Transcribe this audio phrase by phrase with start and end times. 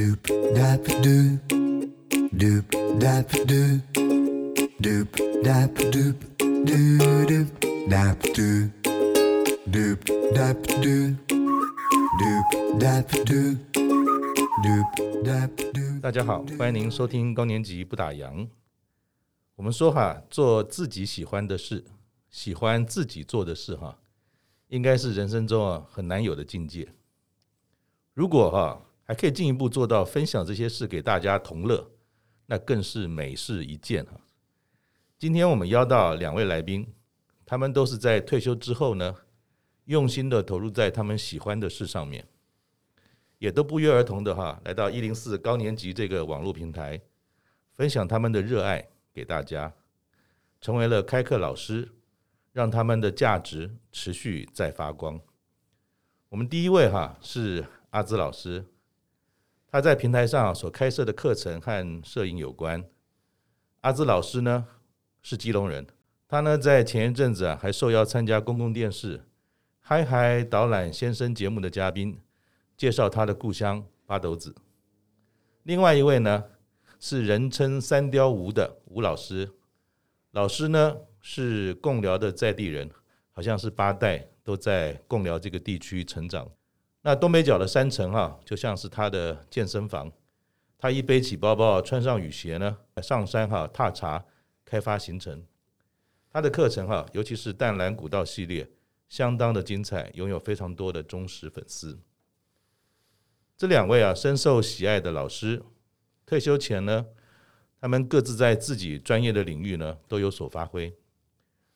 [0.00, 0.24] Doop
[0.54, 1.36] dap doop,
[2.32, 2.64] doop
[2.98, 3.82] dap doop,
[4.80, 5.08] doop
[5.44, 6.16] dap doop,
[6.64, 7.46] doo doop
[7.86, 8.70] dap doo
[9.68, 10.00] doop
[10.32, 11.16] dap doop,
[12.18, 12.48] doop
[12.80, 13.58] dap doop,
[14.64, 14.88] doop
[15.22, 16.00] dap doop。
[16.00, 18.48] 大家好，欢迎您收听高年级不打烊。
[19.56, 21.84] 我们说哈，做自己喜欢的事，
[22.30, 23.98] 喜欢自己做的事哈，
[24.68, 26.88] 应该是人生中啊很难有的境界。
[28.14, 31.90] 如果哈还可以进一步做到分享这些事给大家同乐，
[32.46, 34.12] 那更是美事一件哈。
[35.18, 36.86] 今天我们邀到两位来宾，
[37.44, 39.12] 他们都是在退休之后呢，
[39.86, 42.24] 用心的投入在他们喜欢的事上面，
[43.38, 47.00] 也都不约而同的哈来到一零四高年级这个网络平台，
[47.74, 49.74] 分享他们的热爱给大家，
[50.60, 51.88] 成为了开课老师，
[52.52, 55.20] 让他们的价值持续在发光。
[56.28, 58.64] 我们第一位哈是阿兹老师。
[59.70, 62.84] 他在平台上所开设的课程和摄影有关。
[63.82, 64.66] 阿姿老师呢
[65.22, 65.86] 是基隆人，
[66.26, 69.18] 他呢在前一阵子啊还受邀参加公共电视
[69.78, 72.18] 《嗨嗨导览先生》节目的嘉宾，
[72.76, 74.52] 介绍他的故乡八斗子。
[75.62, 76.44] 另外一位呢
[76.98, 79.52] 是人称三雕吴的吴老师，
[80.32, 82.90] 老师呢是贡寮的在地人，
[83.30, 86.50] 好像是八代都在贡寮这个地区成长。
[87.02, 90.12] 那东北角的山城哈，就像是他的健身房。
[90.78, 94.24] 他一背起包包，穿上雨鞋呢，上山哈踏查
[94.64, 95.44] 开发行程。
[96.30, 98.70] 他的课程哈，尤其是淡蓝古道系列，
[99.08, 101.98] 相当的精彩，拥有非常多的忠实粉丝。
[103.58, 105.62] 这两位啊深受喜爱的老师，
[106.24, 107.06] 退休前呢，
[107.78, 110.96] 他们各自在自己专业的领域呢都有所发挥。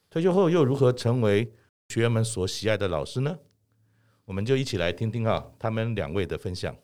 [0.08, 1.52] 退休后又如何成为
[1.88, 3.38] 学员们所喜爱的老师呢？
[4.26, 6.74] 我们就一起来听听啊，他们两位的分享。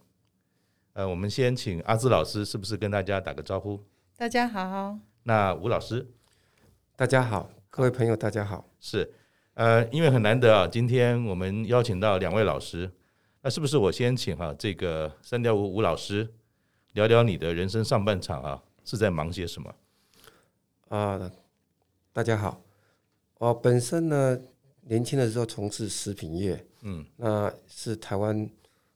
[0.93, 3.83] 呃，我们先请阿姿老师，是不是跟大家打个招呼？
[4.19, 4.99] 大家好。
[5.23, 6.07] 那吴老师，
[6.97, 8.69] 大家好，各位朋友，大家好。
[8.79, 9.11] 是，
[9.55, 12.91] 呃，因为很难得啊，今天我们邀请到两位老师，
[13.41, 16.29] 那是不是我先请哈、啊、这个三点五吴老师
[16.93, 19.75] 聊聊你的人生上半场啊是在忙些什么？
[20.89, 21.33] 啊、呃，
[22.13, 22.61] 大家好，
[23.39, 24.39] 我本身呢
[24.91, 26.67] 年轻的时候从事食品业。
[26.81, 28.51] 嗯，那是台湾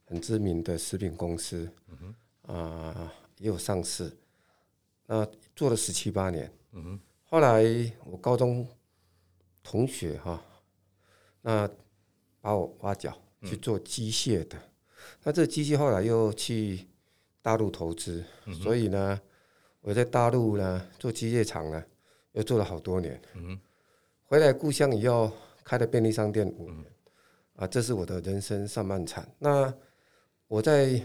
[0.06, 1.70] 很知名的食品公司，
[2.42, 4.10] 啊、呃，也有上市，
[5.06, 5.24] 那
[5.54, 7.62] 做了十七八年，嗯哼，后来
[8.06, 8.66] 我高中
[9.62, 10.42] 同学哈，
[11.42, 11.70] 那
[12.40, 14.62] 把我挖角去做机械的，嗯、
[15.22, 16.88] 那这个机械后来又去
[17.40, 19.20] 大陆投资，嗯、所以呢，
[19.80, 21.84] 我在大陆呢做机械厂呢，
[22.32, 23.60] 又做了好多年，嗯哼，
[24.22, 25.30] 回来故乡以后
[25.64, 26.84] 开了便利商店五年。
[26.84, 26.90] 嗯
[27.56, 29.24] 啊，这是我的人生上半场。
[29.38, 29.72] 那
[30.48, 31.00] 我在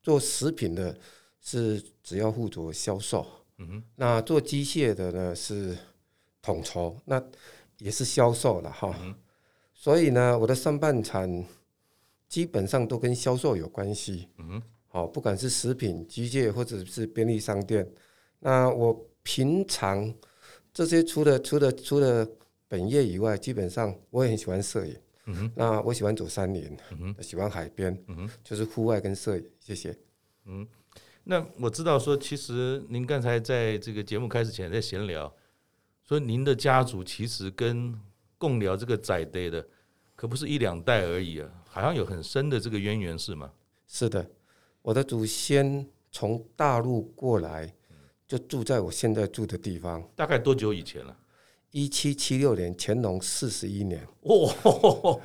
[0.00, 0.96] 做食品的，
[1.40, 3.26] 是只要负责销售。
[3.58, 3.84] 嗯哼。
[3.96, 5.76] 那做机械的呢，是
[6.40, 7.20] 统筹，那
[7.78, 8.96] 也是销售了哈。
[9.02, 9.12] 嗯。
[9.74, 11.44] 所以呢，我的上半场
[12.28, 14.28] 基本上都跟销售有关系。
[14.38, 14.62] 嗯哼。
[14.86, 17.84] 好，不管是食品、机械或者是便利商店，
[18.38, 20.14] 那我平常
[20.72, 22.24] 这些除了除了除了
[22.70, 24.96] 本业以外，基本上我也很喜欢摄影。
[25.26, 29.98] 嗯哼，那我喜欢走山林，嗯哼，喜欢海边，嗯哼，就是户外跟摄影，谢谢。
[30.44, 30.64] 嗯，
[31.24, 35.34] 那我知道说，其实您刚才在这个节目开始前在闲聊，
[36.04, 37.92] 说您的家族其实跟
[38.38, 39.66] 共聊这个在地的，
[40.14, 43.52] 可不是一两代而已啊，好像有很深的这个渊源，是吗？
[43.88, 44.24] 是的，
[44.80, 47.74] 我的祖先从大陆过来，
[48.28, 50.08] 就住在我现在住的地方。
[50.14, 51.16] 大概多久以前了？
[51.72, 54.04] 一七七六年，乾隆四十一年。
[54.22, 55.20] 哇、哦，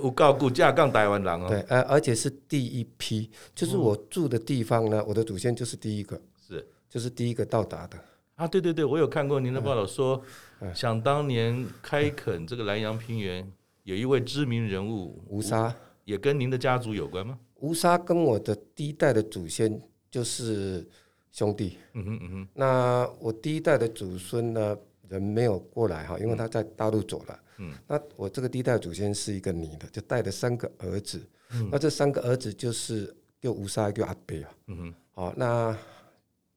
[0.00, 1.48] 我告故架杠台湾人哦。
[1.48, 7.98] 对，而而且是第一批，就是我住的地方呢，我的祖先就是第一个，是，就是第一个到达的。
[8.36, 10.22] 啊，对对对，我有看过您的报道说，
[10.60, 13.50] 说想当年开垦这个南阳平原，
[13.82, 15.74] 有一位知名人物吴沙，
[16.04, 17.36] 也跟您的家族有关吗？
[17.56, 20.86] 吴沙跟我的第一代的祖先就是
[21.32, 21.78] 兄弟。
[21.94, 22.48] 嗯哼嗯哼。
[22.54, 24.78] 那我第一代的祖孙呢？
[25.08, 27.40] 人没有过来哈，因为他在大陆走了。
[27.58, 31.20] 嗯，那我这个第一代祖先是一个女的，就带了三个儿子。
[31.52, 34.50] 嗯，那这三个儿子就是叫吴沙，叫阿北啊。
[34.66, 35.76] 嗯哼，好，那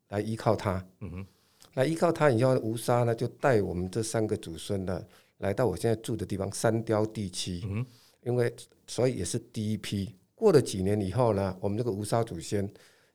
[0.10, 0.86] 来依靠他。
[1.00, 1.28] 嗯哼，
[1.74, 5.04] 来依靠他以后，吴沙呢就带我们这三个祖孙呢
[5.38, 7.62] 来到我现在住的地方三雕地区。
[7.66, 7.86] 嗯，
[8.24, 8.54] 因为
[8.88, 10.16] 所以也是第一批。
[10.36, 12.72] 过了几年以后呢，我们这个吴沙祖先。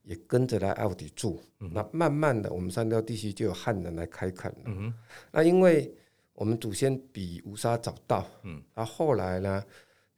[0.07, 4.61] 也跟着来奥迪住，嗯、那慢慢的，我们三貂地区就有汉人来开垦了。
[4.67, 4.95] 嗯、
[5.33, 5.93] 那因为
[6.33, 9.63] 我们祖先比吴沙早到，嗯，那后来呢，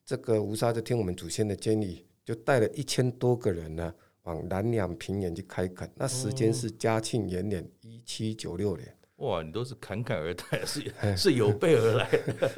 [0.04, 3.94] 这个吴沙就听我们祖先的建议，就带了一千多个人呢
[4.24, 5.90] 往南两平原去开垦。
[5.94, 8.94] 那时间是嘉庆元年一七九六年。
[9.16, 12.50] 哇，你都是侃侃而谈，是 是有备而来的，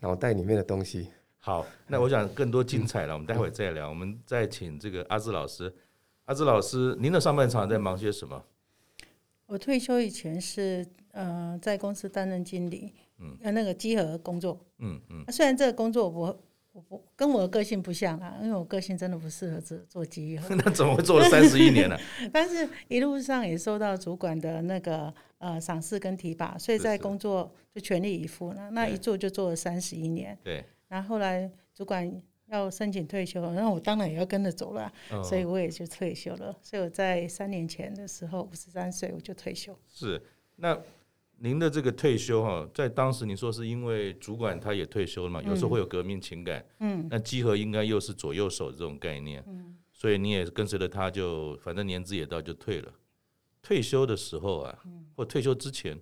[0.00, 1.08] 脑袋里面的东西。
[1.40, 3.88] 好，那我想更多精彩了，我们待会再聊。
[3.88, 5.74] 我们再请这个阿志老师，
[6.28, 8.44] 阿志老师，您的上半场在忙些什么？
[9.46, 15.24] 我退休以前是呃在公司担任经理，嗯，那个稽核工作，嗯嗯。
[15.32, 16.38] 虽然这个工作我
[16.72, 20.54] 我不跟我的个性不像啊，因为我个性真的不适合做做稽核。
[20.62, 21.96] 那怎么会做了三十一年呢？
[22.30, 28.70] 但是一路上也受到主管的那个呃赏识跟提拔，所以在工作就全力以赴了。
[28.72, 30.38] 那一做就做了三十一年。
[30.44, 30.62] 对。
[30.88, 32.20] 然后后来主管
[32.50, 36.56] 要申请退休，那我当然也要跟着走了，哦、所以我也就退休了。
[36.62, 39.78] 所以我在三年前的时候，五十三岁我就退休。
[39.88, 40.22] 是，
[40.56, 40.78] 那
[41.38, 45.42] 您的这个退休哈，在当时你说是因为主管他也退休了嘛？
[45.42, 52.92] 有时候会有革命情感，嗯，那集合应该又是左右手这种概念，嗯，所以你也跟随着他就，就反正年资也到就退了。
[53.60, 54.78] 退休的时候啊，
[55.14, 55.98] 或退休之前，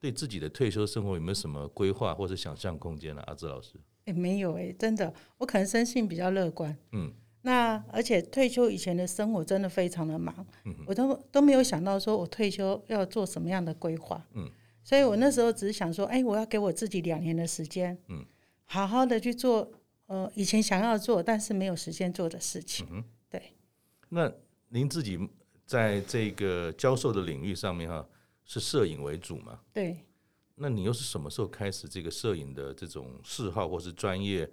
[0.00, 3.22] 对自己的退休生活有没有什么规划或者想象空间呢？
[3.26, 3.74] 阿志老师。
[4.04, 6.76] 也、欸、没有哎、欸，真的，我可能生性比较乐观。
[6.92, 7.12] 嗯，
[7.42, 10.34] 那而且退休以前的生活真的非常的忙，
[10.64, 14.24] 嗯、我都都没有想到说我退休要做什么样的规划。
[14.34, 14.50] 嗯，
[14.82, 18.24] 所以我那时候只是想说，哎、欸，我要给我自己两年的时间，嗯，
[18.64, 19.70] 好好的去做
[20.06, 22.86] 呃以前想要做但是没有时间做的事情。
[22.90, 23.42] 嗯，对。
[24.08, 24.32] 那
[24.68, 25.18] 您自己
[25.64, 28.06] 在这个教授的领域上面哈，
[28.44, 29.60] 是摄影为主吗？
[29.72, 29.98] 对。
[30.56, 34.48] 那你又是什么时候开始这个摄影的这种嗜好或是专业？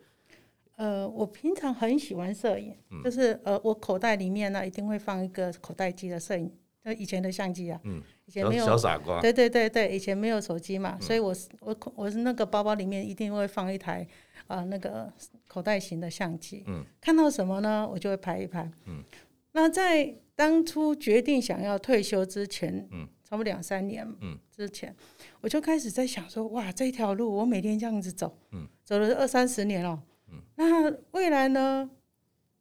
[0.76, 6.50] 呃，我平常很喜欢摄影，嗯、就是呃，我口袋里面呢一定会放一个口袋机的摄影，
[6.86, 14.08] 就以前的相机啊，嗯，以前没有小傻瓜，对对对对，以前没有手机嘛，嗯、所以我是我我是那个包包里面一定会放一台
[14.48, 15.12] 啊、呃、那个
[15.50, 19.04] 口袋型的相机，嗯，看到什么呢，我就会拍一拍，嗯，
[19.52, 23.06] 那在当初决定想要退休之前，嗯。
[23.30, 24.08] 差不多两三年
[24.50, 24.96] 之前，嗯、
[25.42, 31.88] 我就开始在想说，哇，这条路我每天这样子走，嗯、走了二三十年了，嗯、那未来呢？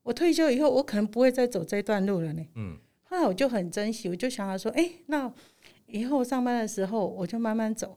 [0.02, 2.46] 我退休以后，我可能不会再走这段路了呢。
[2.56, 5.32] 嗯、后来我就很珍惜，我就想要说，哎、欸，那
[5.86, 7.96] 以后上班的时候，我就慢慢走，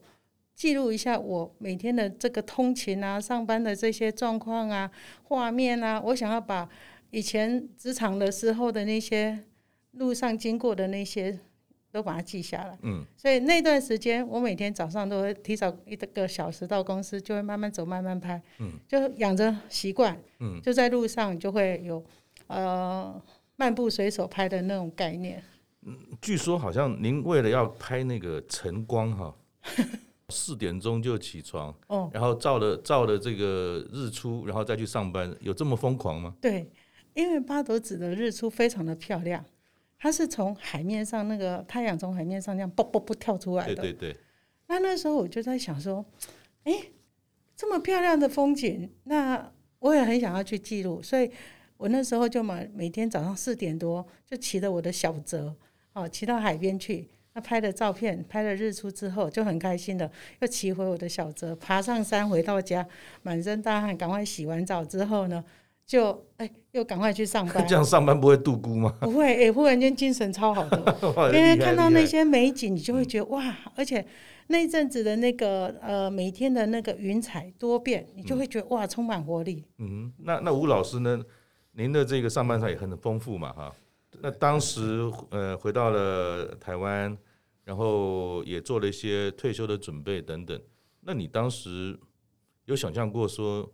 [0.56, 4.89] 记录一下我每天的这个通勤啊、上班的这些状况啊、
[5.24, 6.69] 画面啊，我想要把
[7.09, 9.44] 以前职场的时候的那些
[9.91, 11.38] 路上经过的那些。
[11.91, 12.77] 都把它记下来。
[12.83, 18.41] 嗯，所以那段时间，我每天早上都会提早一个小时到公司，就会慢慢走，慢慢拍。
[18.59, 20.17] 嗯，就养成习惯。
[20.39, 22.03] 嗯，就在路上就会有
[22.47, 23.21] 呃
[23.57, 25.43] 漫步随手拍的那种概念。
[25.83, 29.35] 嗯，据说好像您为了要拍那个晨光哈，
[30.29, 36.33] 四点钟就起床，哦，然后照了照了这个日出，然后再去上班，有这么疯狂吗？
[36.39, 36.69] 对，
[37.13, 39.43] 因为八斗子的日出非常的漂亮。
[40.03, 43.75] 它是从海面上那个太阳从海面上这样啵啵啵跳出来的。
[43.75, 44.18] 对对对。
[44.65, 46.03] 那那时候我就在想说，
[46.63, 46.74] 哎，
[47.56, 51.30] 这么漂亮的风景，那我也很想要去记录，所以
[51.77, 55.56] 我那时候就每每天早上四点多就骑着我的小泽，
[55.94, 62.83] 哦，骑到海边去，那拍了照片，拍了日出之后就很开心的，又骑回我的小泽，爬上山回到家，
[63.21, 65.44] 满身大汗，赶快洗完澡之后呢。
[65.91, 67.55] 就哎、欸，又赶快去上班。
[67.67, 68.95] 这样上班不会度孤吗？
[69.01, 70.95] 不会，哎、欸，忽然间精神超好的，
[71.38, 73.53] 因为看到那些美景，你就会觉得哇！
[73.75, 74.05] 而且
[74.48, 79.65] 那一阵子的那个呃，每天的那个云彩多变，你就会觉得哇，充满活力。
[79.79, 81.21] 嗯，那那吴老师呢？
[81.74, 83.75] 您的这个上半场也很丰富嘛，哈。
[84.21, 87.17] 那当时呃，回到了台湾，
[87.65, 90.57] 然后也做了一些退休的准备等等。
[91.01, 92.00] 那你当时
[92.63, 93.69] 有想象过说？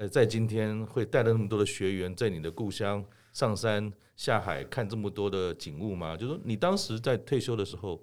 [0.00, 3.04] 呃，在今天会带了那么多的学员在你的故乡
[3.34, 6.16] 上山下海看这么多的景物吗？
[6.16, 8.02] 就是说你当时在退休的时候，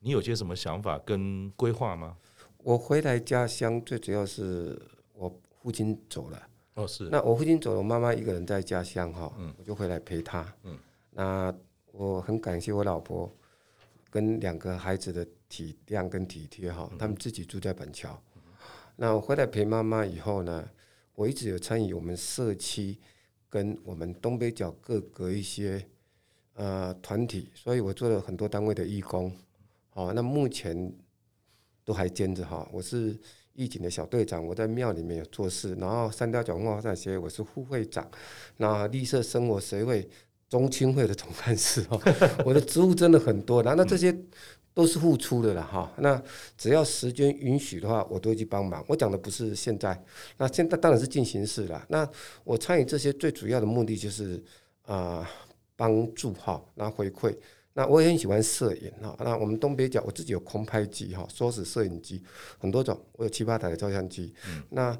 [0.00, 2.16] 你有些什么想法跟规划吗？
[2.58, 4.76] 我回来家乡最主要是
[5.14, 5.32] 我
[5.62, 6.48] 父亲走了。
[6.74, 7.08] 哦，是。
[7.10, 10.44] 那我父亲走了，我妈妈一个人在家乡哈，嗯，我就回来陪她。
[10.64, 10.76] 嗯，
[11.12, 11.54] 那
[11.92, 13.32] 我很感谢我老婆
[14.10, 18.20] 跟两个孩子的体谅跟体贴哈，他们自己住在板桥。
[18.96, 20.68] 那我回来陪妈妈以后呢？
[21.20, 22.96] 我一直有参与我们社区
[23.50, 25.86] 跟我们东北角各个一些
[26.54, 29.30] 呃团体，所以我做了很多单位的义工。
[29.90, 30.90] 好，那目前
[31.84, 32.66] 都还兼着哈。
[32.72, 33.14] 我是
[33.52, 38.10] 义警的小队长，我在庙里面有做事，然后三貂角文化发展协会我是副会长，
[38.56, 40.08] 那绿色生活协会
[40.48, 42.00] 中青会的总干事哦。
[42.46, 44.16] 我的职务真的很多，然后那这些。
[44.72, 46.22] 都是付出的了哈，那
[46.56, 48.84] 只要时间允许的话，我都会去帮忙。
[48.88, 50.00] 我讲的不是现在，
[50.38, 51.84] 那现在当然是进行式了。
[51.88, 52.08] 那
[52.44, 54.36] 我参与这些最主要的目的就是
[54.82, 55.26] 啊、呃，
[55.74, 57.36] 帮助哈，那回馈。
[57.72, 62.22] 那我也很喜欢摄影哈，那我们东北角我自己有空拍机哈，缩时摄影机
[62.58, 64.32] 很多种，我有七八台的照相机。
[64.48, 64.96] 嗯、那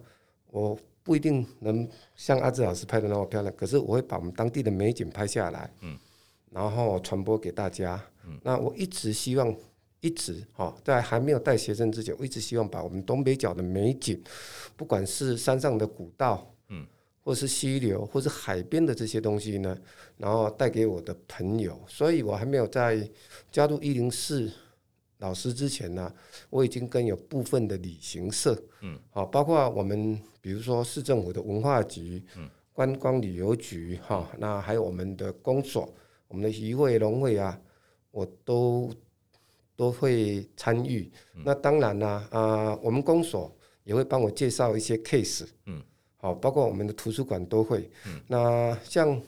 [0.49, 5.97] 我不一定能像阿志老师拍的那么漂亮，可是我会把我们当地的美景拍下来，嗯、
[6.50, 8.03] 然后传播给大家。
[8.31, 9.55] 嗯、那我一直希望，
[10.01, 14.23] 一直哈，在还没有带学生之前，我一直希望把我们东北角的美景，
[14.77, 16.87] 不管是山上的古道，嗯。
[17.23, 19.77] 或是溪流，或是海边的这些东西呢，
[20.17, 21.79] 然后带给我的朋友。
[21.87, 23.09] 所以我还没有在
[23.53, 24.51] 加入一零四
[25.19, 26.11] 老师之前呢，
[26.49, 35.87] 我已经跟有部分的旅行社，嗯，好，包括我们比如说市政府的文化局，嗯，观光旅游局，哈，那还有我们的公所，
[36.27, 37.61] 我们的渔会、农会啊，
[38.11, 38.93] 我都
[39.76, 41.11] 都会参与。
[41.45, 45.83] 那当然啦，啊，我们公所也会帮我介绍一些 case，嗯。
[46.23, 47.90] 好，包括我们的图书馆都会。
[48.07, 49.19] 嗯、那像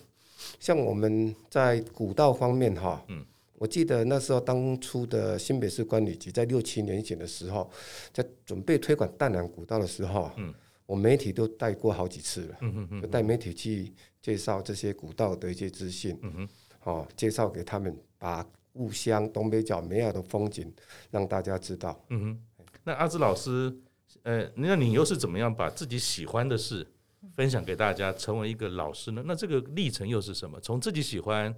[0.61, 3.25] 像我们在古道方面哈，嗯、
[3.55, 7.71] 我记得那时候当初的新北市管理局在六七年前的时候，
[8.13, 10.53] 在准备推广淡南古道的时候，嗯、
[10.85, 13.01] 我媒体都带过好几次了，嗯、哼哼。
[13.01, 16.49] 就带媒体去介绍这些古道的一些资讯，嗯、哼。
[16.79, 20.73] 好，介绍给他们，把故乡东北角美好的风景
[21.11, 22.03] 让大家知道。
[22.09, 23.77] 嗯哼，那阿芝老师。
[24.25, 26.87] 呃，那你又是怎么样把自己喜欢的事
[27.33, 29.23] 分享给大家，成为一个老师呢？
[29.27, 30.61] 那这个历程又是什么？
[30.61, 31.53] 从自己喜欢，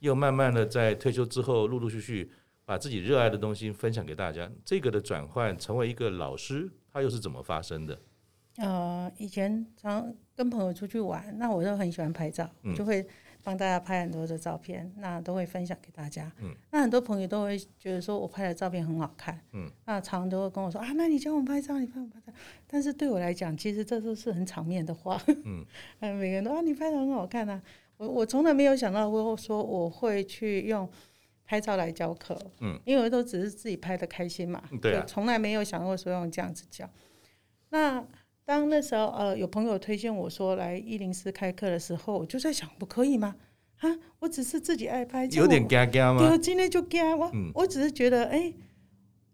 [0.00, 2.28] 又慢慢的在退休之后，陆陆续续
[2.64, 7.96] 把自己热爱的东西分享给大家，这个的转换成为一个老师，他又是怎么发生的？
[8.56, 13.06] 呃，以前常跟朋友出去玩，那我就很喜欢拍照，嗯、就会。
[13.48, 16.30] 帮大家拍很多的照片，那都会分享给大家。
[16.42, 19.40] 嗯，那很多朋友都会觉得说我拍的照片很好看。
[19.52, 22.30] 嗯，那常常都会跟我说啊，那你教我拍照，你帮我拍照。
[22.66, 25.18] 但是对我来讲，其实这都是很场面的话。
[25.46, 25.64] 嗯，
[25.98, 27.62] 每个人都啊，你拍的很好看啊。
[27.96, 30.86] 我我从来没有想到过说我会去用
[31.46, 32.38] 拍照来教课。
[32.60, 34.62] 嗯，因为都只是自己拍的开心嘛。
[34.82, 35.02] 对啊。
[35.08, 36.86] 从来没有想过说用这样子教。
[37.70, 38.04] 那。
[38.48, 43.36] 当那时候呃有朋友推荐我说来一零四开课的时候，我就在想，不可以吗？
[43.80, 46.26] 啊，我只是自己爱拍，有点尴尬吗？
[46.26, 48.54] 对，今天就尴我，嗯、我只是觉得，哎、欸，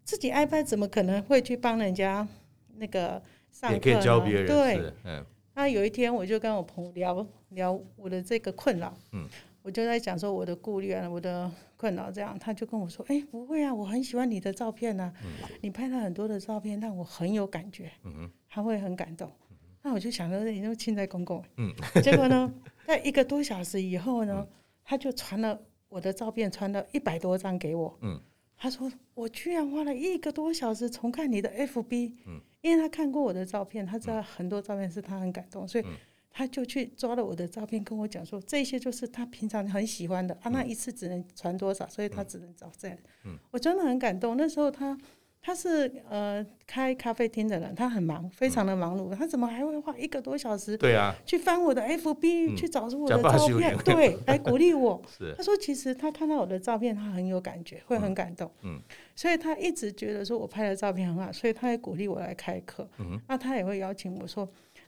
[0.03, 2.27] 自己爱拍怎么可能会去帮人家
[2.75, 3.21] 那个
[3.53, 3.81] 上课呢？
[3.85, 5.25] 也可以教别人，对，嗯。
[5.53, 9.25] 那有一天我就跟我朋友聊聊我的这个困扰，嗯。
[9.65, 19.27] 我就在讲说我的顾虑啊，我的困扰这样，他就跟我说：“哎、欸，不会啊，我很喜欢你的照片呢、啊，嗯、你拍了很多的照片，让我很有感觉，嗯、他会很感动。
[19.81, 22.53] 那我就想说，你都亲在公公，嗯，结果呢，
[22.85, 24.47] 在一个多小时以后呢，嗯、
[24.83, 28.21] 他就传了我的照片，传了一百多张给我，嗯，
[28.55, 35.85] 他说我居然花了一个多小时重看你的 FB，嗯，因为他看过我的照片，他知道很多照片是他很感动，所以。
[36.37, 42.97] 他就去抓了我的照片，跟我讲说，这些就是他平常很喜欢的啊，那一次只能传多少，所以他只能找这样。
[43.23, 44.35] 嗯，我真的很感动。
[44.35, 44.97] 那时候他
[45.41, 50.75] 他是呃开咖啡厅的人，他很忙，非常的忙碌，他怎么还会花一个多小时？
[50.75, 55.01] 对啊，去翻我的 FB，去找出我的照片，对，来鼓励我。
[55.37, 58.51] 他说其实他看到我的照片，他很有感觉，会很感动。
[58.63, 58.77] 嗯，
[59.15, 62.85] 所以他一直觉得说我拍的照片很好，所以他也鼓励我来开课。
[62.97, 64.45] 嗯，那他也会邀请我说。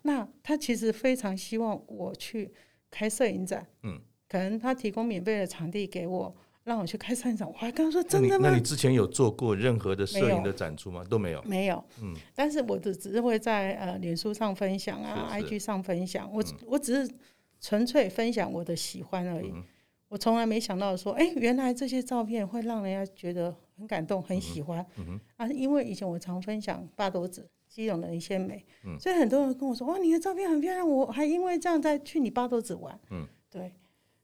[0.08, 2.50] 那他其实非常希望我去
[2.90, 4.00] 开摄影展，嗯，
[4.30, 6.34] 可能他提供免费的场地给我，
[6.64, 7.46] 让我去开摄影展。
[7.46, 8.44] 我还跟他说真的吗？
[8.44, 11.04] 那你，那你之前有做过任何的摄影的展出吗？
[11.10, 12.16] 都没有，没有，嗯。
[12.34, 16.32] 但是我只只是会在呃脸书上分享啊是是，IG 上分享。
[16.32, 17.14] 我、嗯、我只是
[17.60, 19.52] 纯粹分享我的喜欢而已。
[19.54, 19.62] 嗯、
[20.08, 24.80] 我从来没想到说，哎、欸，原来这些照片会让人家觉得很感动，很喜欢。
[25.36, 27.46] 啊，因为以前我常分享八斗子。
[27.78, 33.00] 基隆的一些美，嗯、所以很多人跟我说：“哇，你的照片很漂亮！”我还因为这样在去你八斗子玩。
[33.12, 33.72] 嗯，对。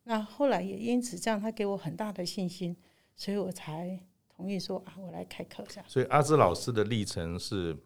[0.06, 2.76] 那后来也因此这样，他给我很大的信心，
[3.16, 4.00] 所以我才
[4.36, 5.86] 同意说啊，我来开课这样。
[5.88, 7.78] 所以阿芝老师的历程是，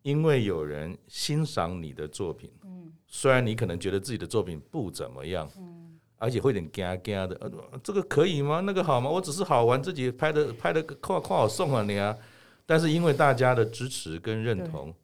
[0.00, 8.60] 因为有人欣赏你的作品，嗯，虽然你可能觉得自己的作品不怎么样，嗯，而且会有点嘎嘎的，呃，这个可以吗？
[8.60, 9.10] 那个好吗？
[9.10, 12.16] 我只是好玩，自己拍的拍的，夸夸好送啊你啊。
[12.70, 14.94] 但是因为大家的支持跟认同，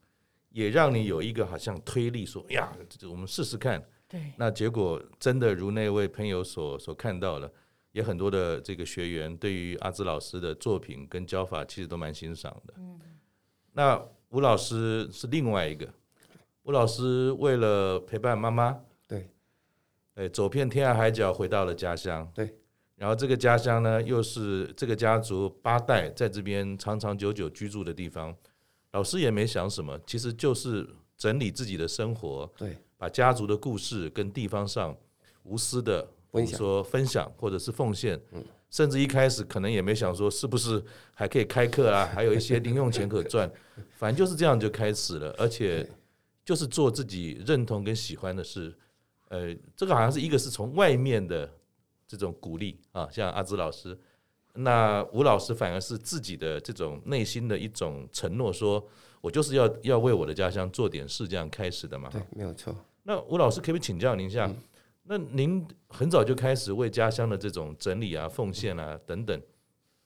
[0.50, 2.72] 也让你有一个好像推力，说呀，
[3.10, 3.84] 我们试试看。
[4.06, 7.50] 对，那结果真的如那位朋友所所看到了，
[7.90, 12.74] 也很多的这个学员对于阿姿老师的作品跟教法其实都蛮欣赏的。
[12.76, 13.00] 嗯，
[13.72, 15.92] 那吴老师是另外一个，
[16.62, 19.28] 吴老师为了陪伴妈妈，对，
[20.14, 22.56] 哎，走遍天涯海角回到了家乡，对。
[22.96, 28.34] 然后这个家乡呢，又是这个家族八代在这边长长久久居住的地方。
[28.92, 30.88] 老师也没想什么，其实就是
[31.18, 34.96] 整理自己的生活，对，把家族的故事跟地方上
[35.42, 38.18] 无私的我们说分享或者是奉献，
[38.70, 43.50] 甚至一开始可能也没想说是不是还可以开课啊， 还有一些零用钱可赚，
[43.96, 45.86] 反正就是这样就开始了，而且
[46.42, 48.74] 就是做自己认同跟喜欢的事。
[49.28, 51.50] 呃，这个好像是一个是从外面的
[52.06, 53.98] 这种鼓励啊，像阿芝老师，
[54.54, 58.86] 那吴老师反而是自己的这种内心的一种承诺，说
[59.20, 62.08] 我就是要要为我的家乡做点事，这样开始的嘛。
[62.10, 62.74] 对，没有错。
[63.02, 64.46] 那吴老师可不可以请教您一下？
[64.46, 64.56] 嗯
[65.08, 69.40] 那您很早就开始为家乡的这种整理啊、奉献啊等等，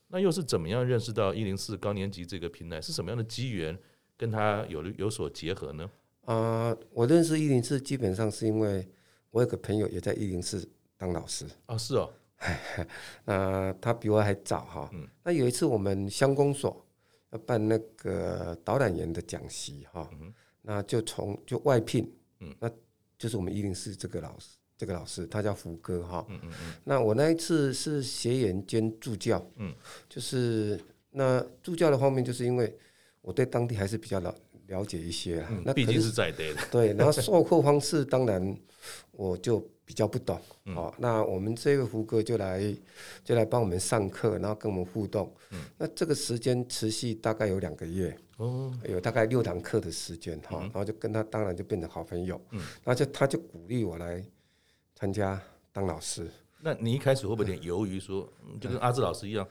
[0.09, 2.79] 那又是怎么样认识到一零四高年级这个平台？
[2.83, 3.75] 是什么样的机缘
[4.19, 5.91] 跟他有有所结合呢？
[6.27, 8.87] 啊、呃，我认识一零四基本上是因为
[9.31, 10.69] 我有个朋友也在一零四
[11.01, 11.47] 当老师。
[11.65, 12.13] 啊，是哦，
[13.25, 14.91] 那他比我还早哈。
[14.93, 16.85] 嗯，那有一次我们乡公所
[17.31, 20.09] 要办那个导览员的讲习哈，
[20.61, 22.71] 那就从就外聘，嗯，那
[23.19, 24.51] 就是我们一零四这个老师。
[24.77, 29.75] 这个老师他叫福哥哈，嗯嗯嗯，那我那一次是学员兼助教，嗯，
[30.09, 30.81] 就是
[31.11, 32.75] 那助教的方面，就是因为
[33.21, 34.35] 我对当地还是比较了
[34.71, 38.57] 了解一些，嗯，那毕竟是在地的，对，然后授课方式当然
[39.13, 40.41] 我就比较不懂，
[40.75, 42.75] 好，嗯，那我们这位胡哥就来
[43.23, 54.25] 就来帮我们上课，然后跟我们互动，嗯，那这个时间持续大概有两个月，哦，有大概六堂课的时间哈，然后就跟他当然就变成好朋友，嗯，然后就他就鼓励我来。
[54.97, 55.41] 参加
[55.73, 57.99] 当老师，那你一开始会不会有点犹豫？
[57.99, 59.49] 说就跟阿志老师一样，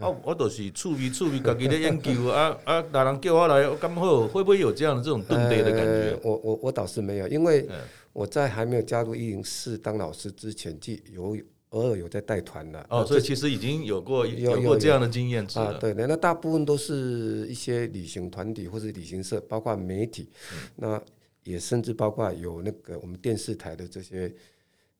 [0.00, 6.18] 哦，我都是趣味趣味，自己的研究啊啊，大人叫我来，我刚好会不会有这样的这种对对的感觉？
[6.22, 7.68] 我我我倒是没有，因为
[8.12, 11.36] 我在还没有加入一零四当老师之前，就有
[11.70, 12.84] 偶尔有在带团的。
[12.88, 15.78] 哦，所以其实已经有过有过这样的经验值了。
[15.78, 20.28] 对，那大部分都是一些旅行团体或者旅行社，包括媒体，
[20.76, 21.00] 那
[21.44, 24.32] 也甚至包括有那个我们电视台的这些。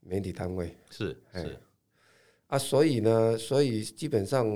[0.02, 1.58] 媒体单位是是
[2.46, 4.46] 啊，所以呢，所以基本上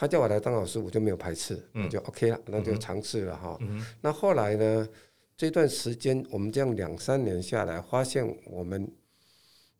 [0.00, 3.58] 他叫我来当老师，我就没有排斥，嗯、我就 OK 了，那就尝试了哈。
[3.62, 4.88] 嗯、那后来呢，
[5.36, 8.88] 这段时间我们这样两三年下来，发现我们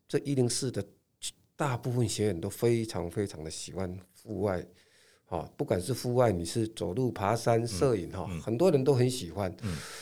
[0.09, 0.85] 这一零四的
[1.55, 4.61] 大部分学员都非常非常的喜欢户外，
[5.23, 9.55] 哈，不管是户外，你是走路、爬山、摄影哈，很多人都很喜欢，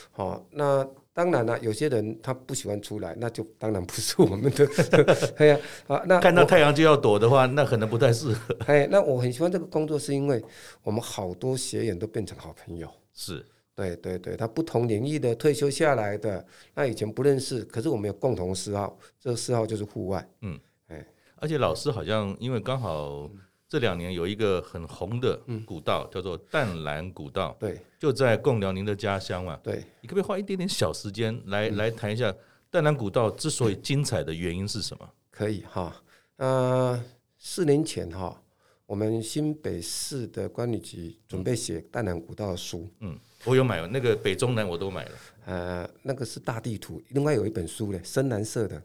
[0.10, 0.84] 好那。
[1.17, 4.69] 当然了，有些人他不喜欢出来，那就当然不是我们的。
[5.38, 8.56] 哎呀，啊，那看到太阳就要躲的话，那可能不太适合。
[8.67, 10.39] 哎，那我很喜欢这个工作，是因为
[10.84, 12.88] 我们好多学员都变成好朋友。
[13.15, 20.23] 是，对对对，他不同领域的退休下来的，那以前不认识，可是我们有共同嗜好，这个嗜好就是户外。
[20.43, 21.03] 嗯，哎，
[21.38, 23.27] 而且老师好像因为刚好。
[23.69, 29.60] 这两年有一个很红的古道，叫做淡蓝古道，对，就在贡辽您的家乡嘛。
[29.62, 32.34] 对，你可不可以花一点点小时间来来谈一下
[32.69, 35.10] 淡蓝古道之所以精彩的原因是什么？
[35.30, 35.93] 可以哈，
[36.38, 37.03] 呃，
[37.38, 38.41] 四年前哈，
[38.86, 45.12] 我们新北市的管理局准备写淡蓝古道的书，嗯，我有买，那个北中南我都买了，
[45.45, 48.82] 呃，那个是大地图，另外有一本书嘞，深蓝色的，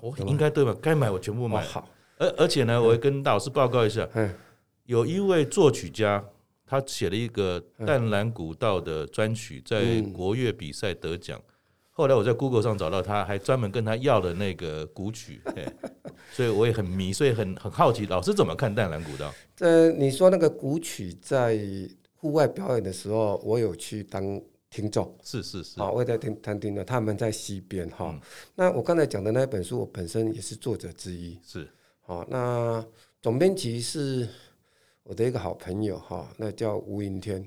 [0.00, 0.76] 我应该对吧？
[0.80, 1.60] 该买我全部买。
[1.64, 1.88] 好。
[2.18, 4.08] 而而且呢，我会跟大老师报告一下，
[4.84, 6.24] 有一位作曲家，
[6.66, 11.40] 他写了一个淡蓝古道的专曲，在国乐比赛得奖。
[11.90, 15.40] 后来我在 Google 上找到他，还专门跟他要了那个古曲，
[16.32, 19.32] 所以我也很迷，所以很很好奇，老师怎么看淡蓝古道？
[19.60, 21.58] 呃，你说那个古曲在
[22.16, 28.12] 户外表演的时候，我有去当听众，是是是，好，我也在听听听的，他们在西边哈。
[28.56, 31.68] 那我刚才讲的那本书，我本身也是作者之一，是。
[32.06, 32.84] 好，那
[33.22, 34.28] 总编辑是
[35.04, 37.42] 我的一个好朋友哈，那叫吴云天。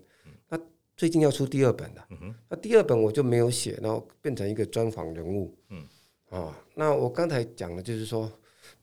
[0.50, 0.60] 那
[0.96, 2.08] 最近要出第二本了，
[2.50, 5.56] 那第二本我就没有写，然后变成一个专访人物。
[5.70, 5.88] 嗯，
[6.30, 8.32] 啊，那我刚才讲的就是说，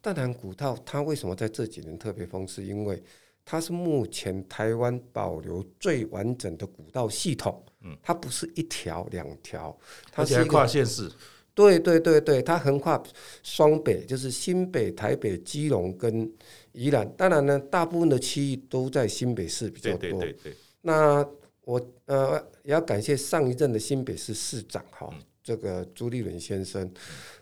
[0.00, 3.02] 淡兰古道它为什么在这几年特别风，是因为
[3.44, 7.60] 它是目前台湾保留最完整的古道系统。
[7.80, 9.76] 嗯，它不是一条两条，
[10.12, 11.10] 它是跨县市。
[11.54, 13.00] 对对对对，它横跨
[13.42, 16.30] 双北，就是新北、台北、基隆跟
[16.72, 17.08] 宜兰。
[17.16, 19.98] 当然呢，大部分的区域都在新北市比较多。
[19.98, 20.56] 对对对对。
[20.82, 21.24] 那
[21.62, 26.90] 我呃也要感谢上一任的新北市市长哈，嗯、这个朱立伦先生，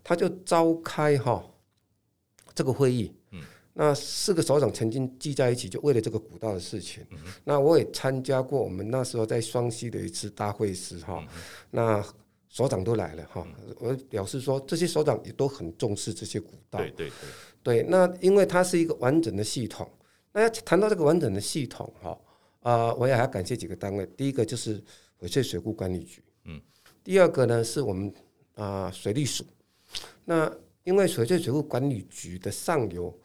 [0.05, 1.43] 他就召开哈
[2.55, 3.13] 这个会议。
[3.31, 3.41] 嗯。
[3.75, 7.03] 那四个首长曾经聚在一起，就为了这个古道的事情。
[7.11, 11.19] 嗯、那我也参加过我们那时候在双溪的一次大会时哈。
[11.23, 11.29] 嗯、
[11.71, 12.05] 那
[12.53, 13.47] 所长都来了哈，
[13.79, 16.79] 我表示说，这些所长也都很重视这些古道。
[16.81, 17.09] 对对
[17.63, 19.91] 对，对，那因为它是一个完整的系统。
[20.33, 22.21] 那要谈到这个完整的系统哈，
[22.61, 24.07] 啊，我也还要感谢几个单位。
[24.19, 24.79] 第一个就是
[25.19, 26.61] 翡翠水库管理局，嗯。
[27.03, 28.13] 第二个呢，是我们
[28.53, 29.47] 啊水利署。
[30.27, 33.19] 那因为翡翠水库管理局的上游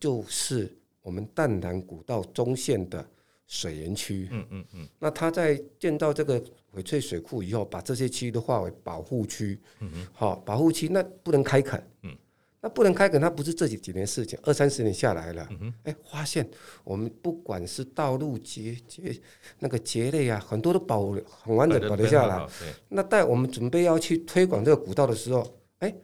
[0.00, 3.06] 就是我们淡南古道中线的
[3.46, 4.28] 水源区。
[4.30, 4.88] 嗯嗯嗯。
[4.98, 6.40] 那他在建造这个
[6.74, 9.58] 翡翠水库以后，把这些区域都划为保护区。
[9.80, 10.06] 嗯嗯。
[10.12, 11.82] 好，保护区那不能开垦。
[12.02, 12.16] 嗯。
[12.58, 15.46] 那不能开垦，它不是这几几年事情，二三十年下来了。
[15.50, 15.74] 嗯哼。
[15.84, 16.48] 哎，发现
[16.82, 19.16] 我们不管是道路结结
[19.60, 22.44] 那个结类啊，很多都保很完整保留下来。
[22.88, 25.94] 那在我们准备要去推广这个古道的时候，哎，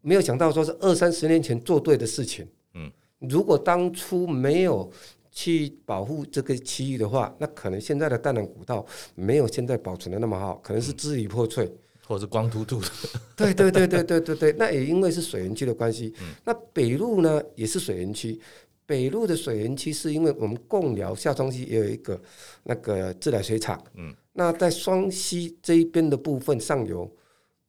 [0.00, 2.46] 没有想到说是二三十年前做对的事情。
[2.74, 2.92] 嗯。
[3.18, 4.92] 如果当初没有
[5.34, 11.70] 去保护这个区域的话，那可能现在的淡兰古道没有现在保存的那么好，可能是支离破碎。
[12.06, 12.88] 或者是光秃秃的，
[13.34, 16.12] 对对对对对对对，那也因为是水源区的关系。
[16.20, 18.38] 嗯、那北路呢也是水源区，
[18.84, 22.20] 北路的水源区是因为我们贡寮下双溪也有一个
[22.64, 23.82] 那个自来水厂。
[23.94, 27.10] 嗯，那在双溪这一边的部分上游，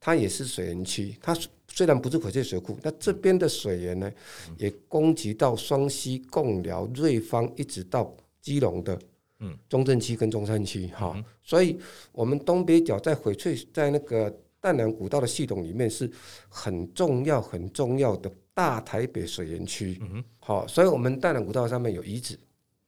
[0.01, 1.15] 它也是水源区。
[1.21, 1.33] 它
[1.75, 4.09] 虽然不是翡翠水库，那这边的水源呢，
[4.47, 8.97] 嗯、也供给到双溪、贡寮、瑞芳，一直到基隆的。
[9.39, 11.77] 嗯，中正区跟中山区哈，嗯、所以
[12.13, 16.09] 我们东北角在翡翠在那个淡南古道的系统里面是
[16.47, 19.97] 很重要很重要的大台北水源区。
[19.99, 22.39] 嗯哼，好，所以我们淡南古道上面有遗址，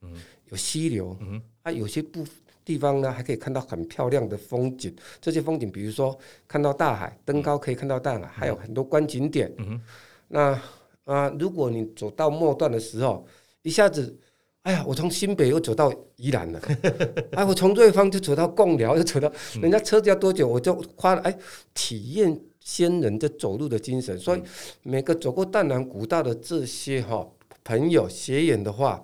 [0.01, 0.13] 嗯，
[0.45, 2.25] 有溪流，嗯啊，有些部
[2.67, 4.93] 地方呢还可以看到很漂亮的风景。
[5.21, 9.49] 这些风景，比如说看到大海，登高可以看到大海，嗯、还有很多观景点。
[9.59, 9.81] 嗯，
[10.27, 10.61] 那
[11.05, 13.25] 啊，如果你走到末段的时候，
[13.61, 14.19] 一下子。
[14.63, 16.59] 哎呀，我从新北又走到宜兰了，
[17.31, 21.33] 哎，我从瑞芳就走到贡寮，又走到，人家车子要多久，我就花了，哎，
[21.73, 24.19] 体验先人的走路的精神。
[24.19, 24.43] 所以
[24.83, 27.25] 每个走过淡南古道的这些哈
[27.63, 29.01] 朋友学员的话，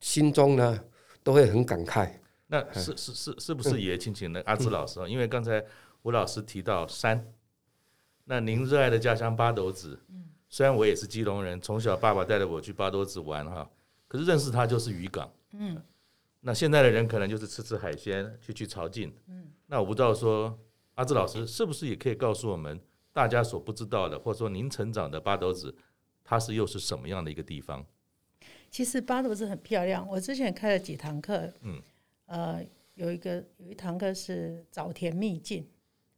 [0.00, 0.80] 心中呢
[1.22, 2.08] 都会很感慨。
[2.46, 5.00] 那是是是是不是也请请那阿志老师？
[5.00, 5.64] 嗯、因为刚才
[6.02, 7.32] 吴老师提到山，
[8.24, 9.98] 那您热爱的家乡八斗子，
[10.48, 13.68] 虽然我也是基隆人，从小爸爸带着我去八斗子玩哈。
[14.08, 15.82] 可是认识他就是渔港，嗯，
[16.40, 20.56] 那现在的人可能就是吃吃海鲜，去去潮境，嗯，那我不知道说
[20.94, 22.80] 阿志老师是不是也可以告诉我们
[23.12, 25.74] 大家所不知道的，或者说您成长的八斗子，
[26.22, 27.84] 它是又是什么样的一个地方？
[28.70, 31.82] 其实八斗子很漂亮，我之前开了几堂课，嗯，
[32.26, 35.66] 呃，有一个有一堂课是早田秘境，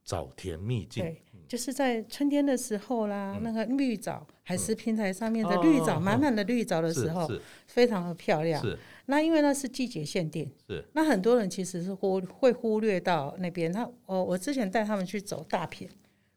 [0.03, 1.21] 早田秘境，对。
[1.47, 7.27] 就是在春天的时候啦，嗯、那个绿藻海石平台上面的绿藻，满满、嗯、的绿藻的时候，
[7.65, 8.61] 非常的漂亮。
[8.61, 13.73] 是那因为那是季节限定，是那很多人其实是忽会忽略到那边。
[13.73, 15.89] 他我我之前带他们去走大平，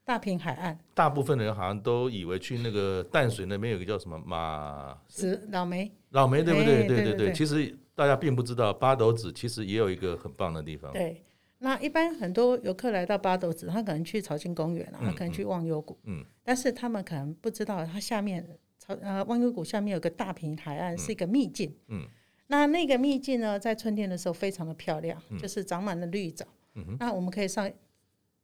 [0.03, 0.75] 大平海岸。
[0.95, 10.91] 大部分的人好像都以为去那个淡水那边有个叫什么马是老梅，老梅对不对，对对对，其实大家并不知道八斗子其实也有一个很棒的地方。
[10.93, 11.23] 对。
[11.59, 18.45] 那一般很多游客来到八斗子，他可能去潮境公园，他可能去忘忧谷，嗯嗯、但是他们可能不知道，它下面
[18.77, 21.73] 朝呃忘忧谷下面有个大平海岸，是一个秘境。
[21.87, 22.07] 嗯嗯、
[22.47, 26.45] 那那个秘境呢，在春天的时候非常的漂亮，嗯、就是长满了绿藻。
[26.73, 27.71] 嗯、哼那我们可以上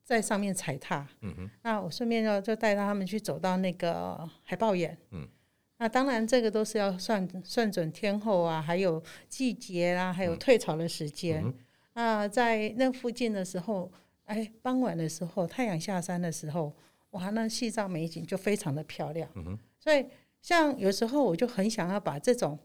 [0.01, 1.05] 在上面踩踏。
[1.19, 4.97] 嗯、哼那我顺便就就带他们去走到那个海豹眼。
[5.11, 5.27] 嗯、
[5.79, 11.41] 那当然这个都是要算算准天候啊，还有季节啦、啊，还有退潮的时间。
[11.43, 11.53] 嗯嗯
[11.93, 13.91] 那在那附近的时候，
[14.25, 16.73] 哎，傍晚的时候，太阳下山的时候，
[17.11, 19.29] 哇，那西藏美景就非常的漂亮。
[19.35, 19.57] 嗯。
[19.79, 20.05] 所以，
[20.41, 22.57] 像有时候我就很想要把这种，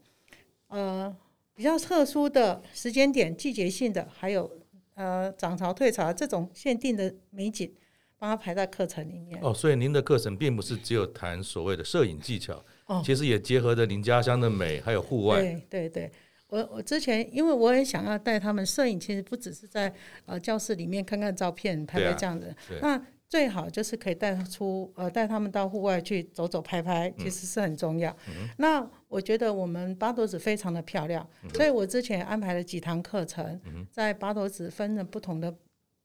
[0.67, 1.13] 呃，
[1.53, 4.49] 比较特殊的时间点、季节性的，还有
[4.93, 7.73] 呃涨潮退潮这种限定的美景，
[8.17, 9.39] 把它排在课程里面。
[9.41, 15.41] 哦，所以您的课程并不是只有谈所谓的摄影技巧，哦，其实也结合着您家乡的美，还有户外。
[15.41, 16.11] 对对对。
[16.47, 19.91] 我我之前，因为我也想要带他们摄影，其实不只是在
[20.25, 22.47] 呃教室里面看看照片、拍拍这样子。
[22.47, 28.15] 啊、那最好就是可以带出呃带他们到户外去走走拍拍，其实是很重要。
[28.27, 35.53] 嗯、那我觉得我们八斗子非常的漂亮，嗯、所以我之前安排了几堂课程，嗯、在八斗子分了不同的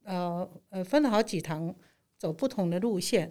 [0.05, 1.73] 呃呃分了好几堂，
[2.17, 3.31] 走不同的路线。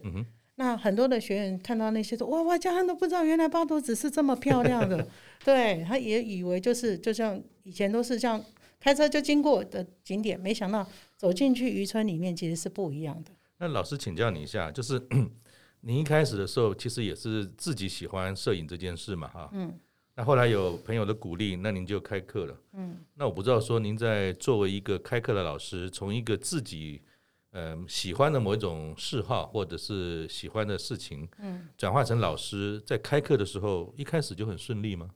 [0.60, 5.08] 嗯那很多的学员看到那些说哇哇，家汉都不知道原来八斗子是这么漂亮的，
[5.46, 8.44] 对，他也以为就是就像以前都是像
[8.78, 13.32] 开车就经过的景点，没想到走进去渔村里面其实是不一样的。
[13.60, 15.02] 那老师请教你一下，就是
[15.80, 19.74] 您一开始的时候其实也是自己喜欢摄影这件事嘛，哈，嗯，
[20.16, 27.02] 那后来有朋友的鼓励，那您就开课了，嗯，那我不知道说您在作为一个开课的老师，从一个自己。
[27.52, 35.10] 嗯，喜欢的某一种嗜好，或者是喜欢的事情，嗯，转化成老师，在开课的时候，一开始就很顺利吗？